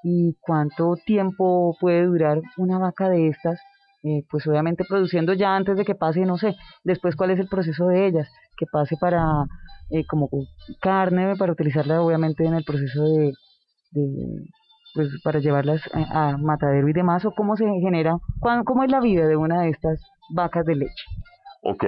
[0.08, 3.58] y cuánto tiempo puede durar una vaca de estas,
[4.04, 7.48] eh, pues obviamente produciendo ya antes de que pase, no sé, después cuál es el
[7.48, 9.20] proceso de ellas, que pase para
[9.90, 10.28] eh, como
[10.80, 13.32] carne, para utilizarla obviamente en el proceso de,
[14.94, 18.16] pues para llevarlas a, matadero y demás, o cómo se genera,
[18.64, 20.00] cómo es la vida de una de estas
[20.32, 21.04] vacas de leche.
[21.62, 21.84] Ok.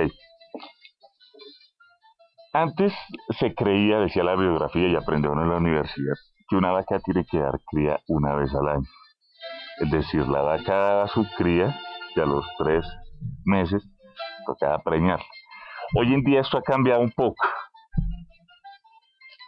[2.53, 2.93] Antes
[3.39, 6.17] se creía, decía la biografía y aprendieron en la universidad,
[6.49, 8.89] que una vaca tiene que dar cría una vez al año.
[9.81, 11.79] Es decir, la vaca daba su cría
[12.17, 12.85] y a los tres
[13.45, 13.83] meses
[14.47, 15.21] tocaba preñar.
[15.95, 17.45] Hoy en día esto ha cambiado un poco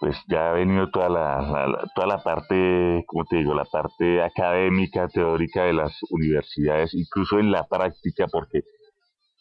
[0.00, 5.06] pues ya ha venido toda la, toda la parte, como te digo, la parte académica,
[5.08, 8.62] teórica de las universidades, incluso en la práctica, porque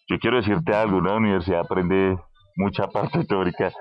[0.10, 2.20] yo quiero decirte algo, una universidad aprende
[2.58, 3.72] mucha parte teórica,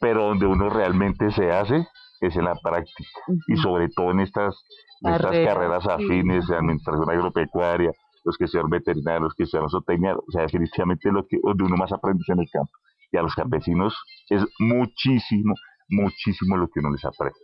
[0.00, 1.86] pero donde uno realmente se hace
[2.20, 4.56] es en la práctica, y sobre todo en estas,
[5.00, 7.92] estas carreras afines de administración agropecuaria,
[8.24, 11.76] los que sean veterinarios, los que sean zootecnia, o sea, definitivamente lo que, donde uno
[11.76, 12.72] más aprende es en el campo.
[13.10, 13.96] Y a los campesinos
[14.28, 15.54] es muchísimo,
[15.88, 17.38] muchísimo lo que uno les aprende.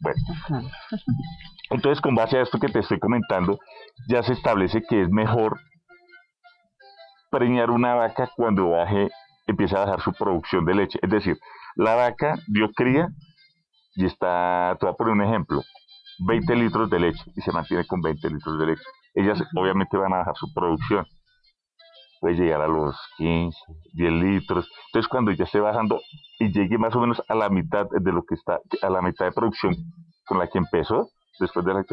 [0.00, 0.18] Bueno,
[1.70, 3.58] entonces con base a esto que te estoy comentando,
[4.08, 5.58] ya se establece que es mejor
[7.30, 9.08] preñar una vaca cuando baje,
[9.46, 10.98] empieza a bajar su producción de leche.
[11.02, 11.38] Es decir,
[11.76, 13.08] la vaca dio cría
[13.96, 15.62] y está, te voy a poner un ejemplo,
[16.26, 18.82] 20 litros de leche y se mantiene con 20 litros de leche.
[19.14, 21.04] Ellas obviamente van a bajar su producción
[22.20, 23.56] puede llegar a los 15,
[23.92, 24.68] 10 litros.
[24.86, 26.00] Entonces, cuando ya esté bajando
[26.38, 29.26] y llegue más o menos a la mitad de lo que está, a la mitad
[29.26, 29.74] de producción
[30.26, 31.84] con la que empezó, después de la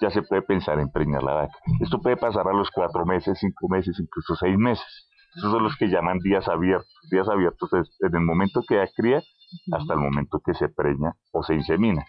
[0.00, 1.54] ya se puede pensar en preñar la vaca.
[1.80, 5.08] Esto puede pasar a los 4 meses, 5 meses, incluso 6 meses.
[5.34, 6.88] Esos son los que llaman días abiertos.
[7.10, 9.22] Días abiertos es desde el momento que da cría
[9.72, 12.04] hasta el momento que se preña o se insemina.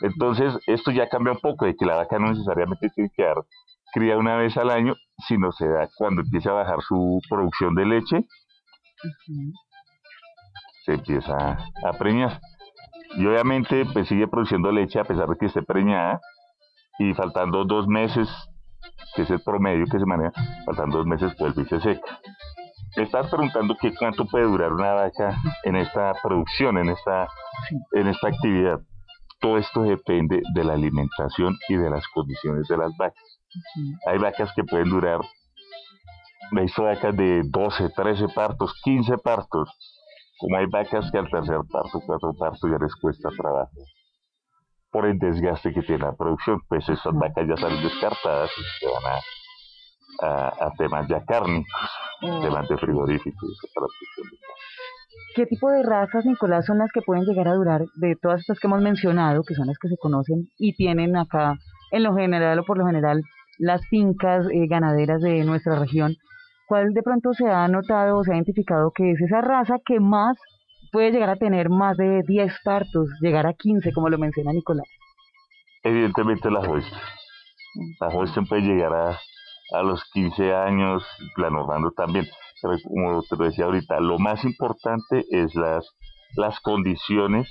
[0.00, 3.36] Entonces, esto ya cambia un poco de que la vaca no necesariamente tiene que dar
[3.92, 4.94] cría una vez al año,
[5.28, 8.26] sino se da cuando empieza a bajar su producción de leche,
[10.84, 12.40] se empieza a preñar.
[13.16, 16.20] Y obviamente pues sigue produciendo leche a pesar de que esté preñada
[16.98, 18.28] y faltando dos meses,
[19.14, 20.32] que es el promedio que se maneja,
[20.64, 22.20] faltando dos meses vuelve y se seca.
[22.96, 27.28] Me estás preguntando qué cuánto puede durar una vaca en esta producción, en esta,
[27.92, 28.80] en esta actividad.
[29.40, 33.40] Todo esto depende de la alimentación y de las condiciones de las vacas.
[34.06, 35.20] Hay vacas que pueden durar,
[36.52, 39.68] he visto vacas de 12, 13 partos, 15 partos,
[40.38, 43.70] como hay vacas que al tercer parto, cuarto parto ya les cuesta trabajo
[44.92, 48.86] por el desgaste que tiene la producción, pues esas vacas ya salen descartadas y se
[48.86, 49.18] van a,
[50.20, 52.42] a, temas ya cárnicos, mm.
[52.42, 53.58] temas de frigoríficos.
[55.34, 58.58] ¿Qué tipo de razas, Nicolás, son las que pueden llegar a durar de todas estas
[58.60, 61.54] que hemos mencionado, que son las que se conocen y tienen acá,
[61.90, 63.22] en lo general o por lo general,
[63.58, 66.16] las fincas eh, ganaderas de nuestra región,
[66.66, 70.00] ¿cuál de pronto se ha notado o se ha identificado que es esa raza que
[70.00, 70.36] más
[70.90, 74.86] puede llegar a tener más de 10 partos, llegar a 15, como lo menciona Nicolás?
[75.82, 77.00] Evidentemente la Holstein.
[78.00, 79.18] La Holstein puede llegar a,
[79.72, 81.04] a los 15 años,
[81.36, 82.26] la Normando también.
[82.60, 85.88] Pero como te lo decía ahorita, lo más importante es las,
[86.36, 87.50] las condiciones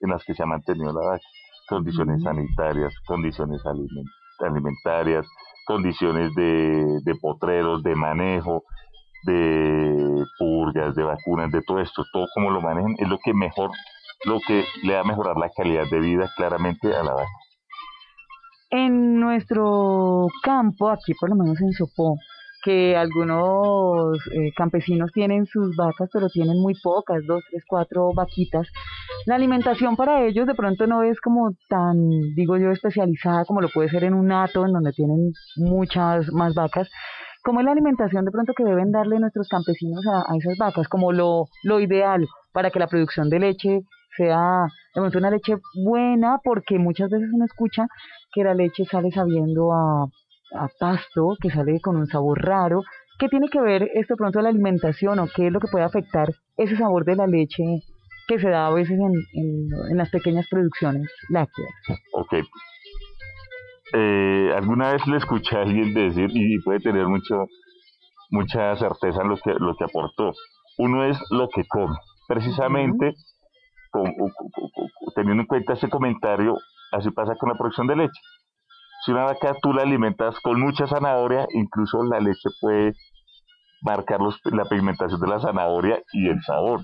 [0.00, 1.24] en las que se ha mantenido la vaca.
[1.68, 3.62] Condiciones sanitarias, condiciones
[4.40, 5.26] alimentarias,
[5.66, 8.64] condiciones de, de potreros, de manejo,
[9.24, 13.70] de purgas, de vacunas, de todo esto, todo como lo manejan, es lo que mejor,
[14.24, 17.28] lo que le va a mejorar la calidad de vida claramente a la vaca.
[18.70, 22.16] En nuestro campo, aquí por lo menos en Sopó,
[22.62, 28.68] que algunos eh, campesinos tienen sus vacas, pero tienen muy pocas, dos, tres, cuatro vaquitas.
[29.26, 31.96] La alimentación para ellos de pronto no es como tan,
[32.36, 36.54] digo yo, especializada como lo puede ser en un nato, en donde tienen muchas más
[36.54, 36.88] vacas.
[37.42, 40.88] ¿Cómo es la alimentación de pronto que deben darle nuestros campesinos a, esas vacas?
[40.88, 43.80] Como lo, lo ideal para que la producción de leche
[44.16, 47.86] sea de pronto una leche buena, porque muchas veces uno escucha
[48.32, 50.06] que la leche sale sabiendo a
[50.54, 52.82] a pasto, que sale con un sabor raro.
[53.18, 56.32] ¿Qué tiene que ver esto pronto la alimentación o qué es lo que puede afectar
[56.56, 57.64] ese sabor de la leche
[58.26, 61.70] que se da a veces en, en, las pequeñas producciones lácteas?
[62.12, 62.34] Ok.
[63.92, 67.46] Eh, alguna vez le escuché a alguien decir, y puede tener mucho,
[68.30, 70.32] mucha certeza en lo que, lo que aportó,
[70.78, 71.96] uno es lo que come.
[72.28, 73.14] Precisamente,
[75.14, 76.56] teniendo en cuenta ese comentario,
[76.92, 78.20] así pasa con la producción de leche.
[79.04, 82.92] Si una vaca tú la alimentas con mucha zanahoria, incluso la leche puede
[83.82, 86.80] marcar la pigmentación de la zanahoria y el sabor.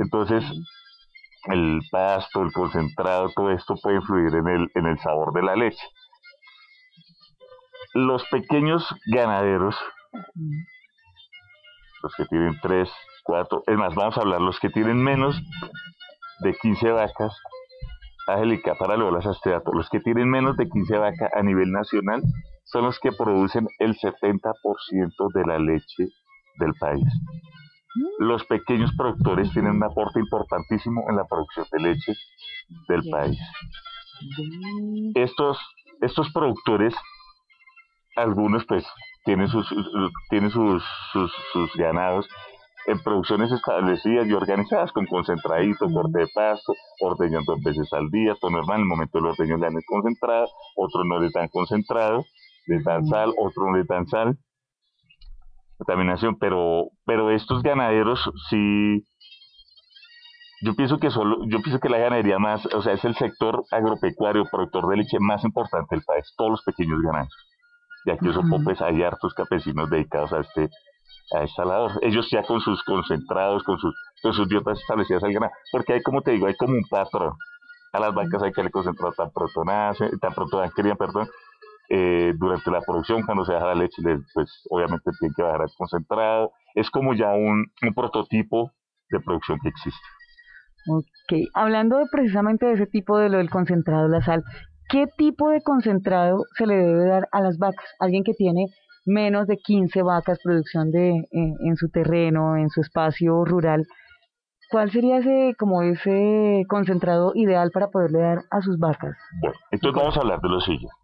[0.00, 0.44] Entonces,
[1.46, 5.54] el pasto, el concentrado, todo esto puede influir en el, en el sabor de la
[5.54, 5.86] leche.
[7.94, 9.76] Los pequeños ganaderos,
[12.02, 12.90] los que tienen 3,
[13.24, 15.40] 4, es más, vamos a hablar, los que tienen menos
[16.40, 17.36] de 15 vacas,
[18.26, 22.22] Angélica, para las asteato, los que tienen menos de 15 vacas a nivel nacional
[22.64, 26.08] son los que producen el 70% de la leche
[26.58, 27.04] del país.
[28.18, 32.12] Los pequeños productores tienen un aporte importantísimo en la producción de leche
[32.88, 33.38] del país.
[35.14, 35.58] Estos,
[36.00, 36.94] estos productores,
[38.16, 38.84] algunos pues
[39.24, 39.68] tienen sus,
[40.30, 40.82] tienen sus,
[41.12, 42.28] sus, sus ganados
[42.86, 48.34] en producciones establecidas y organizadas con concentradito, corte de pasto, ordeñan dos veces al día,
[48.40, 52.24] todo normal, en el momento del ordeño le dan concentrado, otros no le dan concentrado,
[52.66, 54.38] les dan sal, otros no les dan sal,
[55.78, 59.04] contaminación, pero, pero estos ganaderos sí,
[60.62, 63.64] yo pienso que solo, yo pienso que la ganadería más, o sea, es el sector
[63.70, 67.34] agropecuario, productor de leche más importante del país, todos los pequeños ganaderos.
[68.06, 70.68] Y aquí uh pues hay hartos campesinos dedicados a este,
[71.32, 71.92] a esta labor.
[72.02, 76.02] Ellos ya con sus concentrados, con sus, con sus dietas establecidas al ganar, porque hay
[76.02, 77.34] como te digo, hay como un patrón.
[77.92, 80.32] A las vacas hay que le concentrar tan pronto nace, tan
[80.70, 81.28] cría, perdón,
[81.88, 84.02] eh, durante la producción, cuando se deja la leche,
[84.34, 86.52] pues obviamente tiene que bajar el concentrado.
[86.74, 88.72] Es como ya un, un prototipo
[89.10, 90.06] de producción que existe.
[90.88, 94.42] Ok, hablando de precisamente de ese tipo de lo del concentrado, la sal,
[94.88, 97.86] ¿qué tipo de concentrado se le debe dar a las vacas?
[98.00, 98.66] Alguien que tiene
[99.04, 103.86] menos de 15 vacas producción de en su terreno, en su espacio rural.
[104.70, 109.16] ¿Cuál sería ese como ese concentrado ideal para poderle dar a sus vacas?
[109.40, 110.96] Bueno, entonces vamos a hablar de lo siguiente.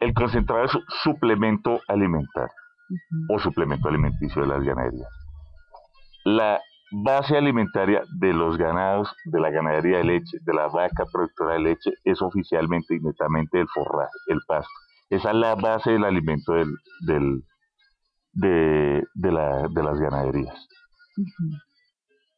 [0.00, 0.72] El concentrado es
[1.02, 2.54] suplemento alimentario
[3.28, 5.08] o suplemento alimenticio de las ganaderías.
[6.24, 11.54] La base alimentaria de los ganados, de la ganadería de leche, de la vaca productora
[11.54, 14.70] de leche, es oficialmente y netamente el forraje, el pasto.
[15.10, 16.68] Esa es la base del alimento del,
[17.06, 17.42] del,
[18.32, 20.68] de, de, la, de las ganaderías.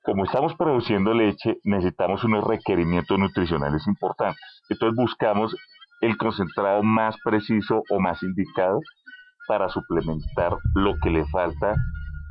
[0.03, 4.63] Como estamos produciendo leche, necesitamos unos requerimientos nutricionales importantes.
[4.69, 5.57] Entonces buscamos
[6.01, 8.81] el concentrado más preciso o más indicado
[9.49, 11.75] para suplementar lo que le falta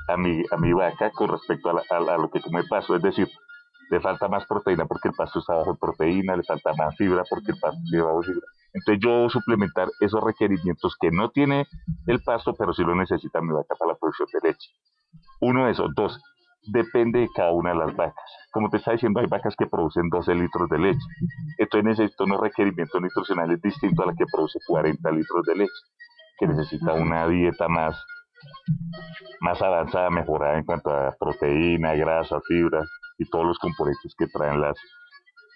[0.07, 2.95] a mi, a mi vaca con respecto a, a, lo que come pasto.
[2.95, 3.27] Es decir,
[3.89, 7.23] le falta más proteína porque el pasto está bajo en proteína, le falta más fibra
[7.29, 8.47] porque el pasto lleva bajo fibra.
[8.73, 11.65] Entonces yo debo suplementar esos requerimientos que no tiene
[12.07, 14.69] el pasto, pero sí lo necesita mi vaca para la producción de leche.
[15.39, 15.89] Uno de esos.
[15.95, 16.19] Dos,
[16.67, 18.31] depende de cada una de las vacas.
[18.51, 21.07] Como te está diciendo, hay vacas que producen 12 litros de leche.
[21.57, 25.81] Entonces necesito unos requerimientos nutricionales distintos a la que produce 40 litros de leche,
[26.37, 28.03] que necesita una dieta más,
[29.39, 32.83] más avanzada, mejorada en cuanto a proteína, grasa, fibra
[33.17, 34.77] y todos los componentes que traen las,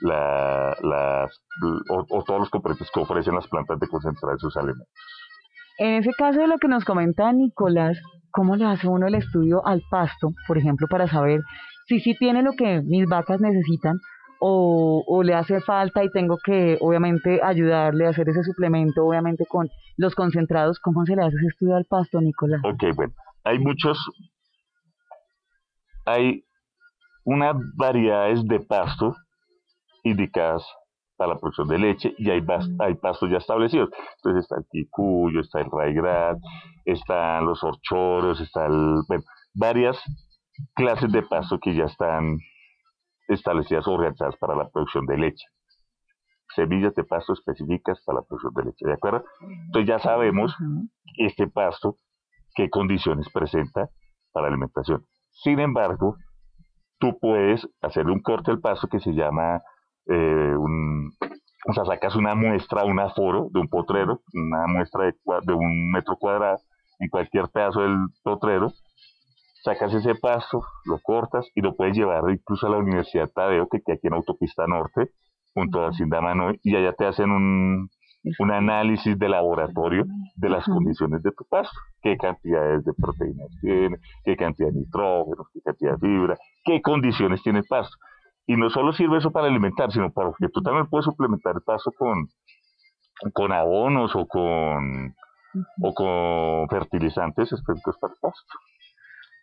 [0.02, 1.42] la, las,
[1.90, 4.88] o, todos los componentes que ofrecen las plantas de concentrar sus alimentos.
[5.78, 7.98] En ese caso de lo que nos comenta Nicolás,
[8.32, 11.42] ¿cómo le hace uno el estudio al pasto, por ejemplo, para saber
[11.88, 13.98] si sí tiene lo que mis vacas necesitan
[14.42, 19.46] o, o, le hace falta y tengo que obviamente ayudarle a hacer ese suplemento, obviamente
[19.46, 20.80] con los concentrados?
[20.80, 22.62] ¿Cómo se le hace ese estudio al pasto, Nicolás?
[22.64, 23.14] Ok, bueno,
[23.44, 23.98] hay muchos,
[26.06, 26.44] hay
[27.24, 29.16] unas variedades de pasto
[30.04, 30.66] indicadas
[31.20, 32.42] para la producción de leche y hay,
[32.80, 33.90] hay pastos ya establecidos.
[34.18, 36.38] Entonces está el quicuyo, está el raigrat,
[36.86, 39.02] están los horchoros, están
[39.54, 40.02] varias
[40.76, 42.38] clases de pasto que ya están
[43.28, 45.46] establecidas o organizadas para la producción de leche.
[46.56, 49.26] Semillas de pasto específicas para la producción de leche, ¿de acuerdo?
[49.42, 50.56] Entonces ya sabemos
[51.18, 51.98] este pasto
[52.56, 53.90] qué condiciones presenta
[54.32, 55.06] para alimentación.
[55.32, 56.16] Sin embargo,
[57.00, 59.62] tú puedes hacerle un corte al pasto que se llama
[60.08, 61.12] eh, un,
[61.68, 65.92] o sea, sacas una muestra, un aforo de un potrero, una muestra de, de un
[65.92, 66.60] metro cuadrado
[67.00, 68.74] en cualquier pedazo del potrero,
[69.64, 73.82] sacas ese pasto, lo cortas y lo puedes llevar incluso a la Universidad Tadeo, que
[73.82, 75.12] queda aquí en Autopista Norte,
[75.54, 77.90] junto a Hacienda Manoy, y allá te hacen un,
[78.40, 80.06] un análisis de laboratorio
[80.36, 85.48] de las condiciones de tu pasto, qué cantidades de proteínas tiene, qué cantidad de nitrógeno,
[85.54, 87.96] qué cantidad de fibra, qué condiciones tiene el pasto.
[88.46, 91.62] Y no solo sirve eso para alimentar, sino para que tú también puedes suplementar el
[91.62, 92.28] pasto con,
[93.34, 95.14] con abonos o con,
[95.82, 98.54] o con fertilizantes específicos para el pasto.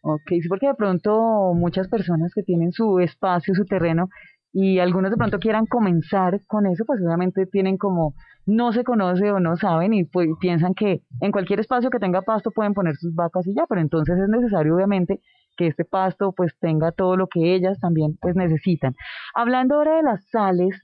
[0.03, 4.09] Ok, sí, porque de pronto muchas personas que tienen su espacio, su terreno,
[4.53, 8.15] y algunos de pronto quieran comenzar con eso, pues obviamente tienen como
[8.47, 12.23] no se conoce o no saben y pues, piensan que en cualquier espacio que tenga
[12.23, 15.21] pasto pueden poner sus vacas y ya, pero entonces es necesario obviamente
[15.57, 18.95] que este pasto pues tenga todo lo que ellas también pues necesitan.
[19.35, 20.81] Hablando ahora de las sales,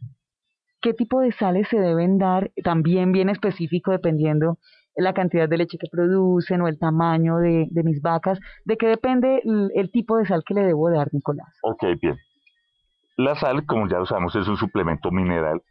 [0.80, 2.50] ¿qué tipo de sales se deben dar?
[2.64, 4.58] También bien específico dependiendo
[4.96, 8.38] la cantidad de leche que producen o el tamaño de, mis vacas.
[8.64, 11.58] ¿De qué depende el, el, tipo de sal que le debo dar, Nicolás?
[11.62, 12.16] Ok, bien.
[13.22, 15.62] La sal, como ya lo sabemos, es un suplemento mineral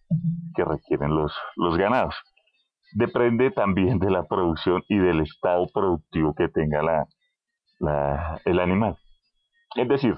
[0.56, 2.16] que requieren los, los ganados.
[2.94, 8.96] Depende también de la producción y del estado productivo que tenga la, el animal.
[9.76, 10.18] Es decir,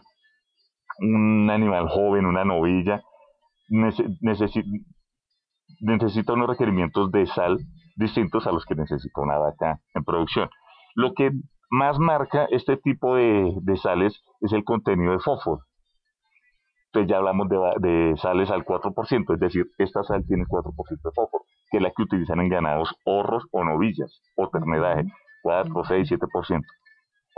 [1.00, 3.02] un animal joven, una novilla,
[5.82, 7.58] necesita unos requerimientos de sal
[7.96, 10.52] distintos a los que necesita una vaca en producción.
[10.94, 11.32] Lo que
[11.72, 15.64] más marca este tipo de, de sales es el contenido de fósforo.
[16.94, 21.44] Entonces ya hablamos de, sales al 4%, es decir, esta sal tiene 4% de fósforo,
[21.72, 25.06] que es la que utilizan en ganados horros o novillas o ternedaje,
[25.42, 26.62] 4, 6, 7%.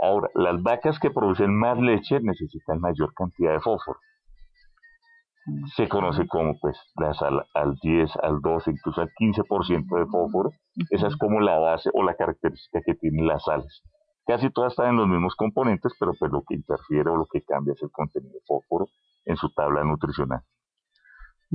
[0.02, 3.98] Ahora, las vacas que producen más leche necesitan mayor cantidad de fósforo.
[5.74, 10.50] Se conoce como pues la sal al 10, al 12, incluso al 15% de fósforo.
[10.90, 13.82] Esa es como la base o la característica que tienen las sales.
[14.26, 17.40] Casi todas están en los mismos componentes, pero pues lo que interfiere o lo que
[17.40, 18.86] cambia es el contenido de fósforo
[19.26, 20.40] en su tabla nutricional.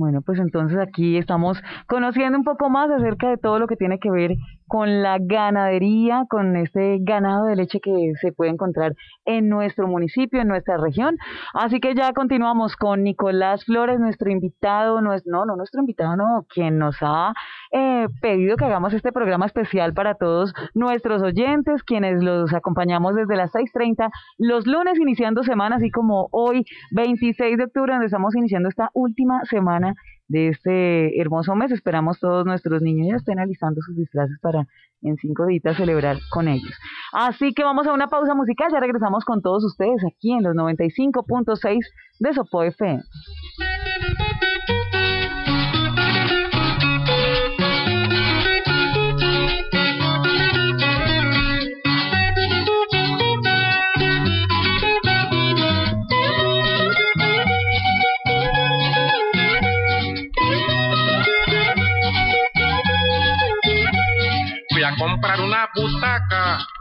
[0.02, 4.00] Bueno, pues entonces aquí estamos conociendo un poco más acerca de todo lo que tiene
[4.00, 4.32] que ver
[4.66, 8.94] con la ganadería, con este ganado de leche que se puede encontrar
[9.26, 11.18] en nuestro municipio, en nuestra región.
[11.54, 16.46] Así que ya continuamos con Nicolás Flores, nuestro invitado, no, no, no nuestro invitado, no,
[16.48, 17.32] quien nos ha
[17.70, 23.36] eh, pedido que hagamos este programa especial para todos nuestros oyentes, quienes los acompañamos desde
[23.36, 28.68] las 6.30 los lunes iniciando semana, así como hoy 26 de octubre, donde estamos iniciando
[28.68, 29.91] esta última semana
[30.28, 31.70] de este hermoso mes.
[31.70, 34.66] Esperamos todos nuestros niños ya estén alistando sus disfraces para
[35.02, 36.72] en cinco días celebrar con ellos.
[37.12, 40.54] Así que vamos a una pausa musical, ya regresamos con todos ustedes aquí en los
[40.54, 41.80] 95.6
[42.20, 43.02] de Sopo FM.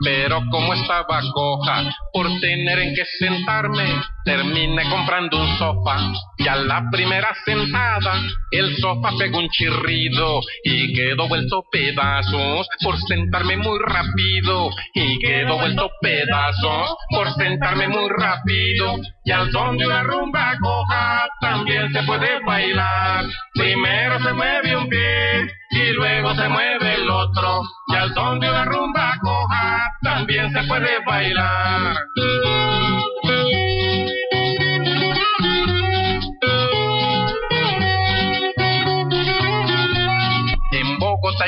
[0.03, 5.97] Pero como estaba coja, por tener en que sentarme, terminé comprando un sofá.
[6.37, 12.97] Y a la primera sentada, el sofá pegó un chirrido y quedó vuelto pedazos por
[13.07, 14.69] sentarme muy rápido.
[14.93, 18.97] Y quedó vuelto pedazos por sentarme muy rápido.
[19.23, 23.25] Y al son de una rumba coja también se puede bailar.
[23.53, 27.61] Primero se mueve un pie y luego se mueve el otro.
[27.87, 31.97] Y al son de una rumba coja también se puede bailar.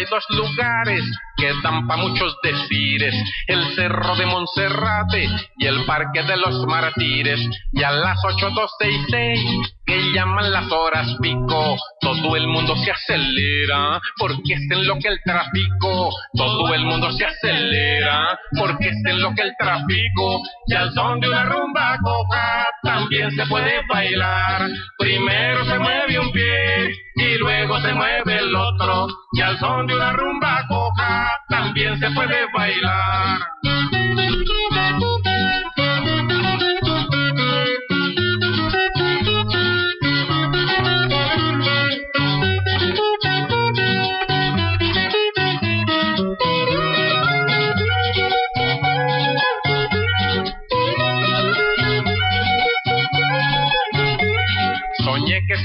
[0.03, 1.03] Hay dos lugares
[1.37, 3.15] que dan pa' muchos decires,
[3.47, 7.39] el Cerro de Monserrate y el Parque de los Mártires,
[7.71, 14.53] y a las 8.266 que llaman las horas pico, todo el mundo se acelera, porque
[14.53, 19.33] es en lo que el tráfico, todo el mundo se acelera, porque es en lo
[19.33, 25.65] que el tráfico, y al son de una rumba coja también se puede bailar, primero
[25.65, 30.13] se mueve un pie y luego se mueve el otro, y al son de una
[30.13, 33.39] rumba coja también se puede bailar.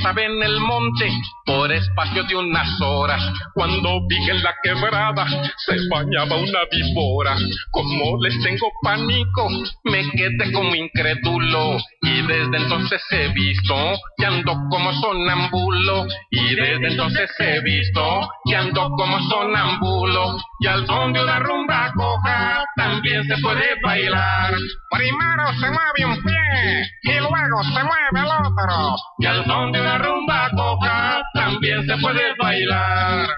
[0.09, 1.11] Estaba en el monte
[1.49, 3.23] por espacio de unas horas,
[3.55, 5.27] cuando vi en la quebrada
[5.65, 7.37] se bañaba una víbora.
[7.71, 9.49] Como les tengo pánico,
[9.85, 13.75] me quedé como incrédulo y desde entonces he visto
[14.19, 20.87] que ando como sonambulo y desde entonces he visto que ando como sonambulo y al
[20.87, 24.55] son de una rumba coja también se puede bailar.
[24.91, 29.81] Primero se mueve un pie y luego se mueve el otro y al son de
[29.81, 33.29] una rumba coja también se puede bailar.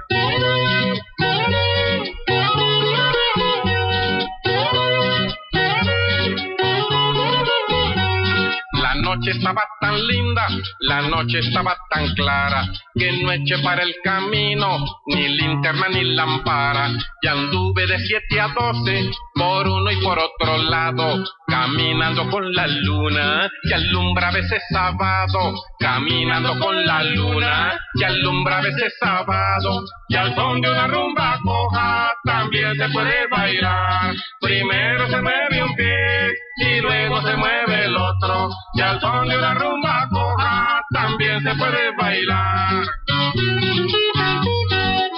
[8.73, 10.49] La noche estaba tan linda,
[10.81, 16.91] la noche estaba tan clara, que no eché para el camino ni linterna ni lámpara.
[17.21, 19.11] Y anduve de 7 a 12
[19.41, 25.55] por uno y por otro lado, caminando con la luna que alumbra a veces sábado,
[25.79, 31.39] caminando con la luna que alumbra a veces sábado, y al son de una rumba
[31.43, 34.15] coja también se puede bailar.
[34.43, 39.39] Primero se mueve un pie y luego se mueve el otro, y al son de
[39.39, 42.85] una rumba coja también se puede bailar.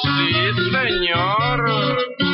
[0.00, 2.31] Sí, señor.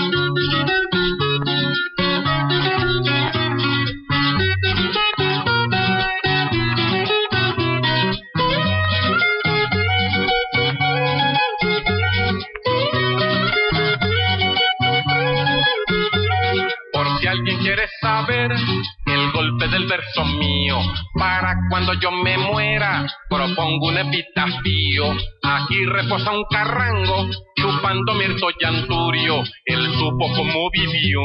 [21.88, 25.16] Cuando yo me muera, propongo un epitafio.
[25.42, 27.26] Aquí reposa un carrango,
[27.60, 29.42] chupando mirto llanturio.
[29.64, 31.20] Él supo cómo vivió,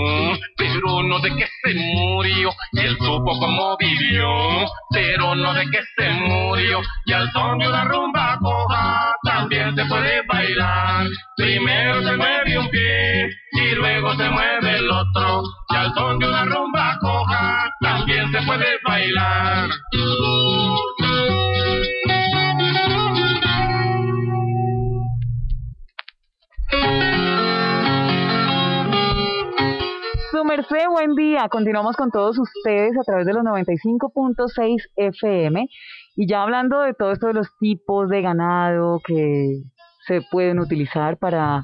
[0.57, 2.49] pero no de que se murió.
[2.73, 4.27] Él supo cómo vivió,
[4.91, 6.81] pero no de que se murió.
[7.05, 11.07] Y al son de una rumba coja, también se puede bailar.
[11.37, 15.43] Primero se mueve un pie y luego se mueve el otro.
[15.69, 19.69] Y al son de una rumba coja, también se puede bailar.
[30.31, 31.47] Su merced, buen día.
[31.49, 35.67] Continuamos con todos ustedes a través de los 95.6 FM.
[36.15, 39.61] Y ya hablando de todo esto de los tipos de ganado que
[40.07, 41.63] se pueden utilizar para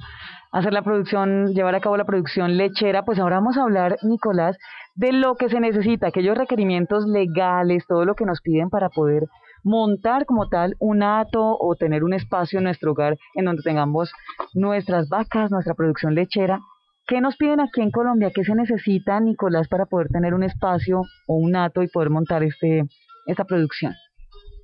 [0.52, 4.58] hacer la producción, llevar a cabo la producción lechera, pues ahora vamos a hablar, Nicolás,
[4.96, 9.24] de lo que se necesita, aquellos requerimientos legales, todo lo que nos piden para poder
[9.64, 14.12] montar como tal un hato o tener un espacio en nuestro hogar en donde tengamos
[14.54, 16.60] nuestras vacas, nuestra producción lechera.
[17.08, 18.32] ¿Qué nos piden aquí en Colombia?
[18.34, 22.44] ¿Qué se necesita, Nicolás, para poder tener un espacio o un hato y poder montar
[22.44, 22.84] este,
[23.26, 23.94] esta producción?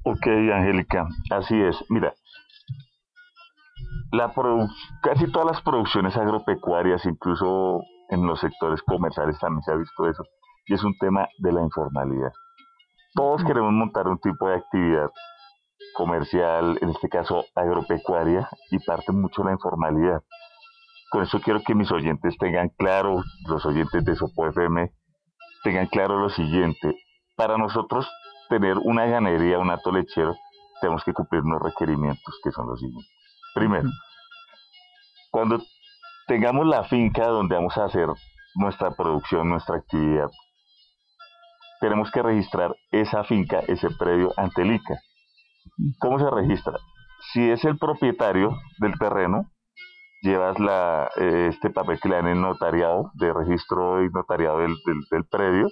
[0.04, 1.76] Ok, Angélica, así es.
[1.90, 2.14] Mira,
[4.12, 4.32] la
[5.02, 10.24] casi todas las producciones agropecuarias, incluso en los sectores comerciales también se ha visto eso,
[10.68, 12.32] y es un tema de la informalidad.
[13.16, 15.10] Todos queremos montar un tipo de actividad
[15.94, 20.22] comercial, en este caso agropecuaria, y parte mucho la informalidad.
[21.10, 24.92] Con eso quiero que mis oyentes tengan claro, los oyentes de Sopo FM,
[25.64, 26.94] tengan claro lo siguiente.
[27.38, 28.06] Para nosotros
[28.50, 30.36] tener una ganadería, un hato lechero,
[30.82, 33.10] tenemos que cumplir unos requerimientos que son los siguientes.
[33.54, 33.90] Primero,
[35.32, 35.62] cuando
[36.28, 38.10] tengamos la finca donde vamos a hacer
[38.56, 40.30] nuestra producción, nuestra actividad,
[41.80, 45.00] tenemos que registrar esa finca, ese predio ante el ICA.
[46.00, 46.74] ¿Cómo se registra?
[47.34, 49.50] Si es el propietario del terreno,
[50.22, 54.76] llevas la, eh, este papel que le dan en notariado, de registro y notariado del,
[55.12, 55.70] del, predio,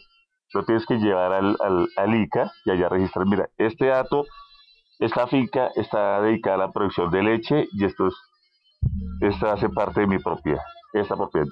[0.53, 4.25] lo tienes que llevar al, al, al ICA y allá registrar, mira, este dato,
[4.99, 8.13] esta finca está dedicada a la producción de leche y esto es,
[9.21, 10.61] esta hace parte de mi propiedad,
[10.93, 11.47] esta propiedad.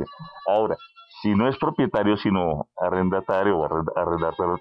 [0.48, 0.76] Ahora,
[1.22, 4.60] si no es propietario, sino arrendatario o arrend- arrendatario,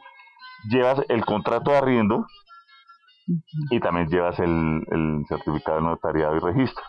[0.68, 2.26] llevas el contrato de arriendo
[3.70, 6.84] y también llevas el, el certificado de notariado y registro.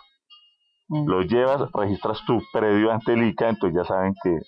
[1.06, 4.40] Lo llevas, registras tu predio ante el ICA, entonces ya saben que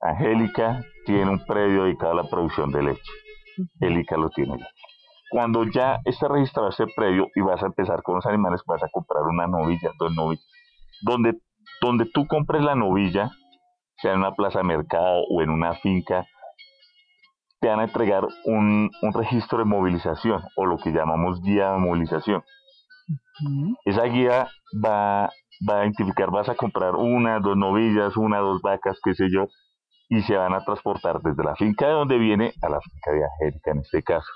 [0.00, 3.12] Angélica tiene un predio dedicado a la producción de leche.
[3.80, 4.66] El ICA lo tiene ya.
[5.30, 8.88] Cuando ya esté registrado ese predio y vas a empezar con los animales, vas a
[8.92, 10.44] comprar una novilla, dos novillas.
[11.02, 11.38] Donde,
[11.80, 13.30] donde tú compres la novilla,
[13.98, 16.26] sea en una plaza de mercado o en una finca,
[17.60, 21.78] te van a entregar un, un registro de movilización o lo que llamamos guía de
[21.78, 22.42] movilización.
[23.84, 24.48] Esa guía
[24.84, 25.30] va,
[25.68, 29.46] va a identificar, vas a comprar una, dos novillas, una, dos vacas, qué sé yo,
[30.08, 33.24] y se van a transportar desde la finca de donde viene a la finca de
[33.24, 34.28] Angélica en este caso.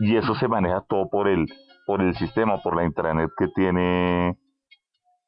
[0.00, 1.46] Y eso se maneja todo por el,
[1.86, 4.36] por el sistema, por la intranet que tiene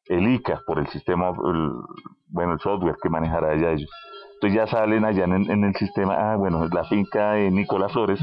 [0.06, 3.90] el ICA, por el sistema, bueno, el software que manejará ya ellos.
[4.34, 8.20] Entonces ya salen allá en, el sistema, ah, bueno, la finca de Nicolás Flores,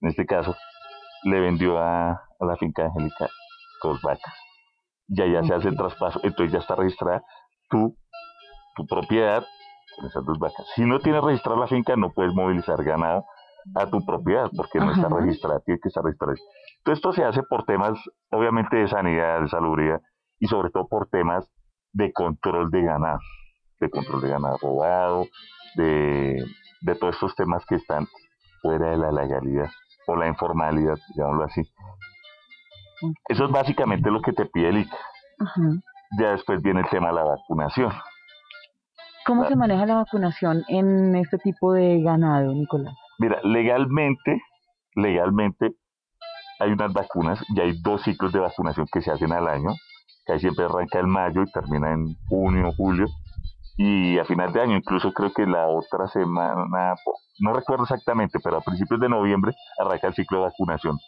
[0.00, 0.54] en este caso,
[1.24, 3.28] le vendió a, la finca de Angélica
[3.82, 4.34] dos vacas.
[5.08, 7.22] Ya ya se hace el traspaso, entonces ya está registrada
[7.70, 7.96] tu,
[8.76, 9.44] tu propiedad
[9.96, 10.66] con esas dos vacas.
[10.74, 13.24] Si no tienes registrada la finca, no puedes movilizar ganado
[13.76, 16.34] a tu propiedad porque no está registrada, tiene que estar registrada.
[16.78, 17.98] Entonces esto se hace por temas,
[18.30, 20.00] obviamente, de sanidad, de salubridad
[20.42, 21.48] y sobre todo por temas
[21.92, 23.20] de control de ganado,
[23.78, 25.26] de control de ganado robado,
[25.76, 26.44] de,
[26.80, 28.08] de todos estos temas que están
[28.60, 29.70] fuera de la legalidad
[30.08, 31.62] o la informalidad, digámoslo así.
[33.28, 34.96] Eso es básicamente lo que te pide el ICA.
[36.18, 37.92] Ya después viene el tema de la vacunación.
[39.24, 42.96] ¿Cómo se maneja la vacunación en este tipo de ganado, Nicolás?
[43.20, 44.42] Mira, legalmente,
[44.96, 45.76] legalmente
[46.58, 49.70] hay unas vacunas y hay dos ciclos de vacunación que se hacen al año,
[50.24, 53.06] que ahí siempre arranca en mayo y termina en junio, julio,
[53.76, 56.94] y a final de año, incluso creo que la otra semana,
[57.40, 60.98] no recuerdo exactamente, pero a principios de noviembre arranca el ciclo de vacunación.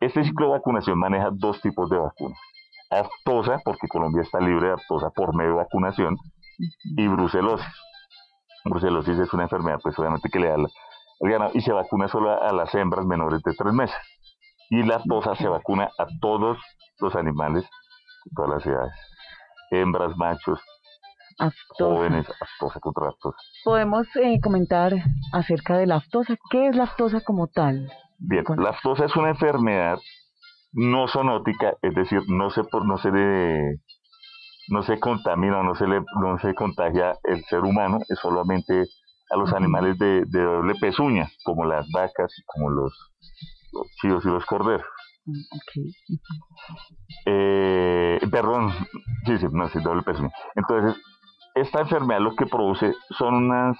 [0.00, 2.38] Este ciclo de vacunación maneja dos tipos de vacunas.
[2.90, 6.16] Aftosa, porque Colombia está libre de aftosa por medio de vacunación,
[6.58, 7.66] y brucelosis.
[8.64, 12.42] Brucelosis es una enfermedad, pues obviamente que le da el ganado y se vacuna solo
[12.42, 13.96] a, las hembras menores de tres meses.
[14.70, 16.58] Y la aftosa se vacuna a todos
[16.98, 17.64] los animales
[18.34, 18.94] todas las edades.
[19.70, 20.60] Hembras, machos,
[21.78, 23.36] jóvenes, aftosa contra aftosa.
[23.64, 24.92] ¿Podemos eh, comentar
[25.32, 26.36] acerca de la aftosa?
[26.50, 27.90] ¿Qué es la aftosa como tal?
[28.18, 29.98] Bien, la aftosa es una enfermedad
[30.72, 33.80] no zoonótica, es decir, no se, no se le
[34.68, 38.84] no se contamina, no se le, no se contagia el ser humano, es solamente
[39.30, 42.92] a los animales de, doble pezuña, como las vacas y como los,
[43.72, 44.86] los chivos y los corderos.
[45.26, 45.42] Mm,
[47.26, 48.72] eh, perdón,
[49.26, 50.02] sí, sí, no, sí, doble.
[50.54, 51.02] Entonces,
[51.54, 53.76] esta enfermedad lo que produce son unas,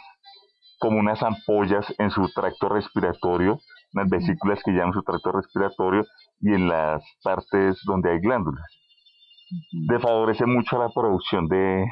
[0.79, 3.61] como unas ampollas en su tracto respiratorio,
[3.95, 6.05] unas vesículas que llaman su tracto respiratorio
[6.41, 8.65] y en las partes donde hay glándulas
[10.01, 11.85] favorece mucho la producción de,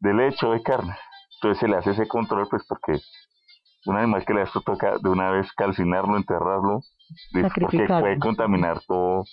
[0.00, 0.94] de leche o de carne.
[1.36, 3.00] Entonces se le hace ese control, pues porque
[3.86, 6.80] un animal que le esto toca de una vez calcinarlo, enterrarlo,
[7.32, 9.24] porque puede contaminar todo,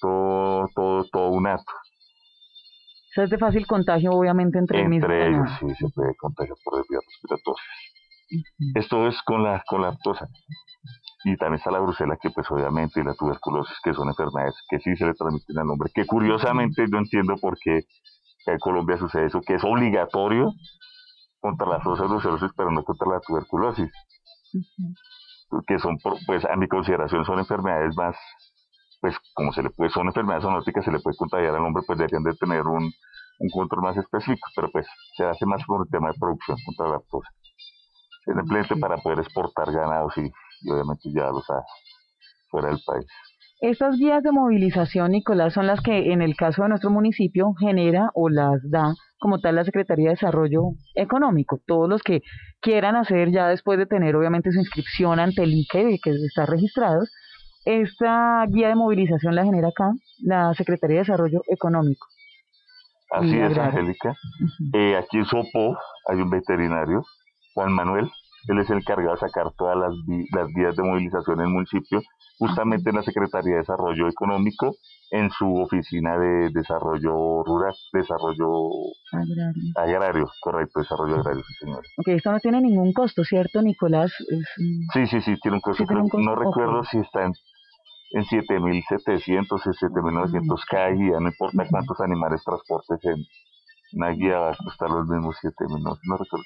[0.00, 1.72] todo, todo, todo un acto.
[3.12, 5.50] Eso es de fácil contagio, obviamente, entre, entre ellos.
[5.58, 7.66] sí, se puede contagiar por vías respiratorias.
[8.74, 10.28] Esto es con la, con la aftosa.
[11.24, 14.78] Y también está la brucela, que pues obviamente, y la tuberculosis, que son enfermedades que
[14.78, 15.90] sí se le transmiten al hombre.
[15.94, 17.80] Que curiosamente yo entiendo por qué
[18.46, 20.52] en Colombia sucede eso, que es obligatorio
[21.40, 23.90] contra la brucelosis, pero no contra la tuberculosis.
[25.66, 28.16] Que son, pues a mi consideración, son enfermedades más,
[29.00, 31.98] pues como se le puede, son enfermedades zoonóticas, se le puede contagiar al hombre, pues
[31.98, 34.86] deberían de tener un, un control más específico, pero pues
[35.16, 37.24] se hace más por el tema de producción contra la tos.
[38.24, 40.30] Simplemente para poder exportar ganados y
[40.62, 41.62] y obviamente ya los ha
[42.50, 43.06] fuera del país.
[43.60, 48.10] Estas guías de movilización, Nicolás, son las que en el caso de nuestro municipio genera
[48.14, 51.58] o las da como tal la Secretaría de Desarrollo Económico.
[51.66, 52.22] Todos los que
[52.60, 57.10] quieran hacer ya después de tener obviamente su inscripción ante el ICE, que está registrados,
[57.64, 59.90] esta guía de movilización la genera acá
[60.20, 62.06] la Secretaría de Desarrollo Económico.
[63.10, 64.14] Así es, Angélica.
[64.72, 65.76] Eh, aquí en Sopo
[66.08, 67.02] hay un veterinario,
[67.54, 68.08] Juan Manuel,
[68.48, 69.92] él es el encargado de sacar todas las,
[70.32, 72.00] las vías de movilización en el municipio,
[72.38, 74.74] justamente en la Secretaría de Desarrollo Económico,
[75.10, 78.70] en su oficina de desarrollo rural, desarrollo
[79.76, 81.82] agrario, correcto, desarrollo agrario, sí señor.
[81.98, 84.12] Ok, esto no tiene ningún costo, ¿cierto, Nicolás?
[84.92, 85.84] Sí, sí, sí, tiene un costo,
[86.18, 87.32] no recuerdo si está en,
[88.12, 93.24] en 7.700 o 7.900 cada guía, no importa cuántos animales transportes en,
[93.92, 96.44] una guía va a costar los mismos 7.000, no, no recuerdo.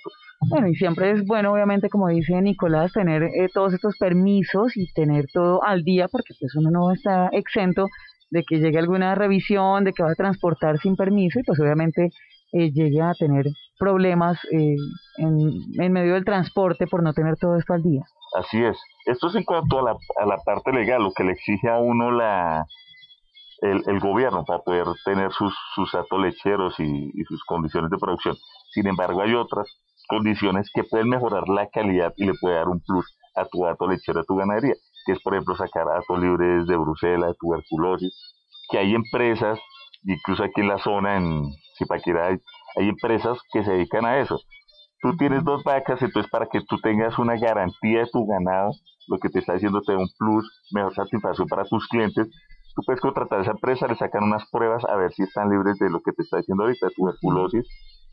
[0.48, 4.92] Bueno, y siempre es bueno, obviamente, como dice Nicolás, tener eh, todos estos permisos y
[4.92, 7.86] tener todo al día, porque pues uno no está exento
[8.30, 12.10] de que llegue alguna revisión, de que va a transportar sin permiso y pues obviamente
[12.52, 13.46] eh, llegue a tener
[13.78, 14.76] problemas eh,
[15.18, 15.38] en,
[15.78, 18.02] en, medio del transporte por no tener todo esto al día.
[18.38, 18.78] Así es.
[19.04, 21.78] Esto es en cuanto a la, a la parte legal, lo que le exige a
[21.78, 22.64] uno la,
[23.62, 28.36] el, el gobierno para poder tener sus, sus lecheros y, y sus condiciones de producción.
[28.72, 29.68] Sin embargo, hay otras
[30.08, 33.06] condiciones que pueden mejorar la calidad y le puede dar un plus
[33.36, 34.74] a tu gato lechero, a tu ganadería,
[35.06, 38.12] que es por ejemplo sacar datos libres de Bruselas, de tuberculosis,
[38.68, 39.58] que hay empresas,
[40.04, 41.44] incluso aquí en la zona, en
[41.78, 42.38] Zipaquirá, hay,
[42.76, 44.40] hay empresas que se dedican a eso.
[45.00, 48.72] Tú tienes dos vacas, entonces para que tú tengas una garantía de tu ganado,
[49.08, 52.28] lo que te está diciendo te da un plus, mejor satisfacción para tus clientes,
[52.74, 55.78] tú puedes contratar a esa empresa, le sacan unas pruebas a ver si están libres
[55.78, 57.66] de lo que te está diciendo ahorita, tuberculosis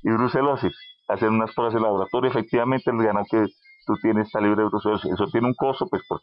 [0.04, 0.74] y brucelosis.
[1.08, 3.46] Hacen unas pruebas de laboratorio, efectivamente el ganado que
[3.86, 5.12] tú tienes está libre de brucelosis.
[5.12, 6.22] Eso tiene un costo, pues por,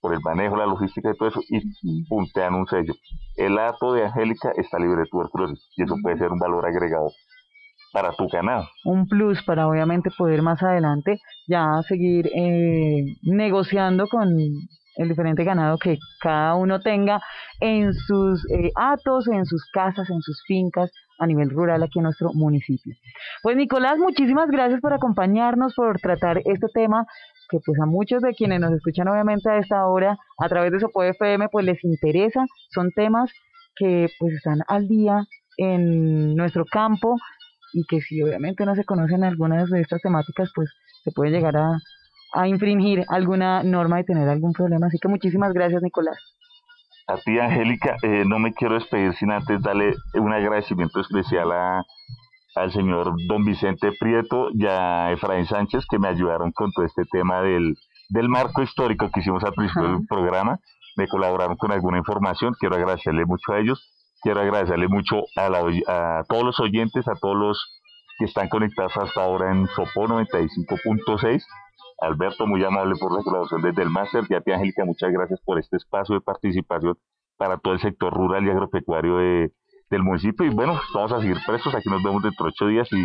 [0.00, 2.94] por, el manejo, la logística y todo eso, y puntean un sello.
[3.36, 7.08] El ato de Angélica está libre de tuberculosis y eso puede ser un valor agregado
[7.92, 8.66] para tu ganado.
[8.84, 11.18] Un plus para obviamente poder más adelante
[11.48, 14.28] ya seguir eh, negociando con
[15.00, 17.22] el diferente ganado que cada uno tenga
[17.58, 22.04] en sus eh, atos, en sus casas, en sus fincas a nivel rural aquí en
[22.04, 22.94] nuestro municipio.
[23.42, 27.06] Pues Nicolás, muchísimas gracias por acompañarnos, por tratar este tema
[27.48, 30.80] que pues a muchos de quienes nos escuchan obviamente a esta hora a través de
[30.80, 33.30] Sopo FM pues les interesa, son temas
[33.76, 35.24] que pues están al día
[35.56, 37.16] en nuestro campo
[37.72, 40.70] y que si obviamente no se conocen algunas de estas temáticas pues
[41.02, 41.78] se puede llegar a,
[42.32, 44.86] a infringir alguna norma y tener algún problema.
[44.86, 46.16] Así que muchísimas gracias Nicolás.
[47.06, 51.82] A ti, Angélica, eh, no me quiero despedir sin antes darle un agradecimiento especial a,
[52.54, 57.04] al señor don Vicente Prieto y a Efraín Sánchez que me ayudaron con todo este
[57.10, 57.76] tema del,
[58.10, 60.60] del marco histórico que hicimos al principio del programa.
[60.96, 62.54] Me colaboraron con alguna información.
[62.58, 63.90] Quiero agradecerle mucho a ellos.
[64.22, 67.80] Quiero agradecerle mucho a, a todos los oyentes, a todos los
[68.18, 71.42] que están conectados hasta ahora en Sopo 95.6
[72.00, 74.24] Alberto, muy amable por la colaboración desde el máster.
[74.28, 76.96] Y a ti, Angélica, muchas gracias por este espacio de participación
[77.36, 79.52] para todo el sector rural y agropecuario de,
[79.90, 80.46] del municipio.
[80.46, 81.74] Y bueno, vamos a seguir prestos.
[81.74, 83.04] Aquí nos vemos dentro de ocho días y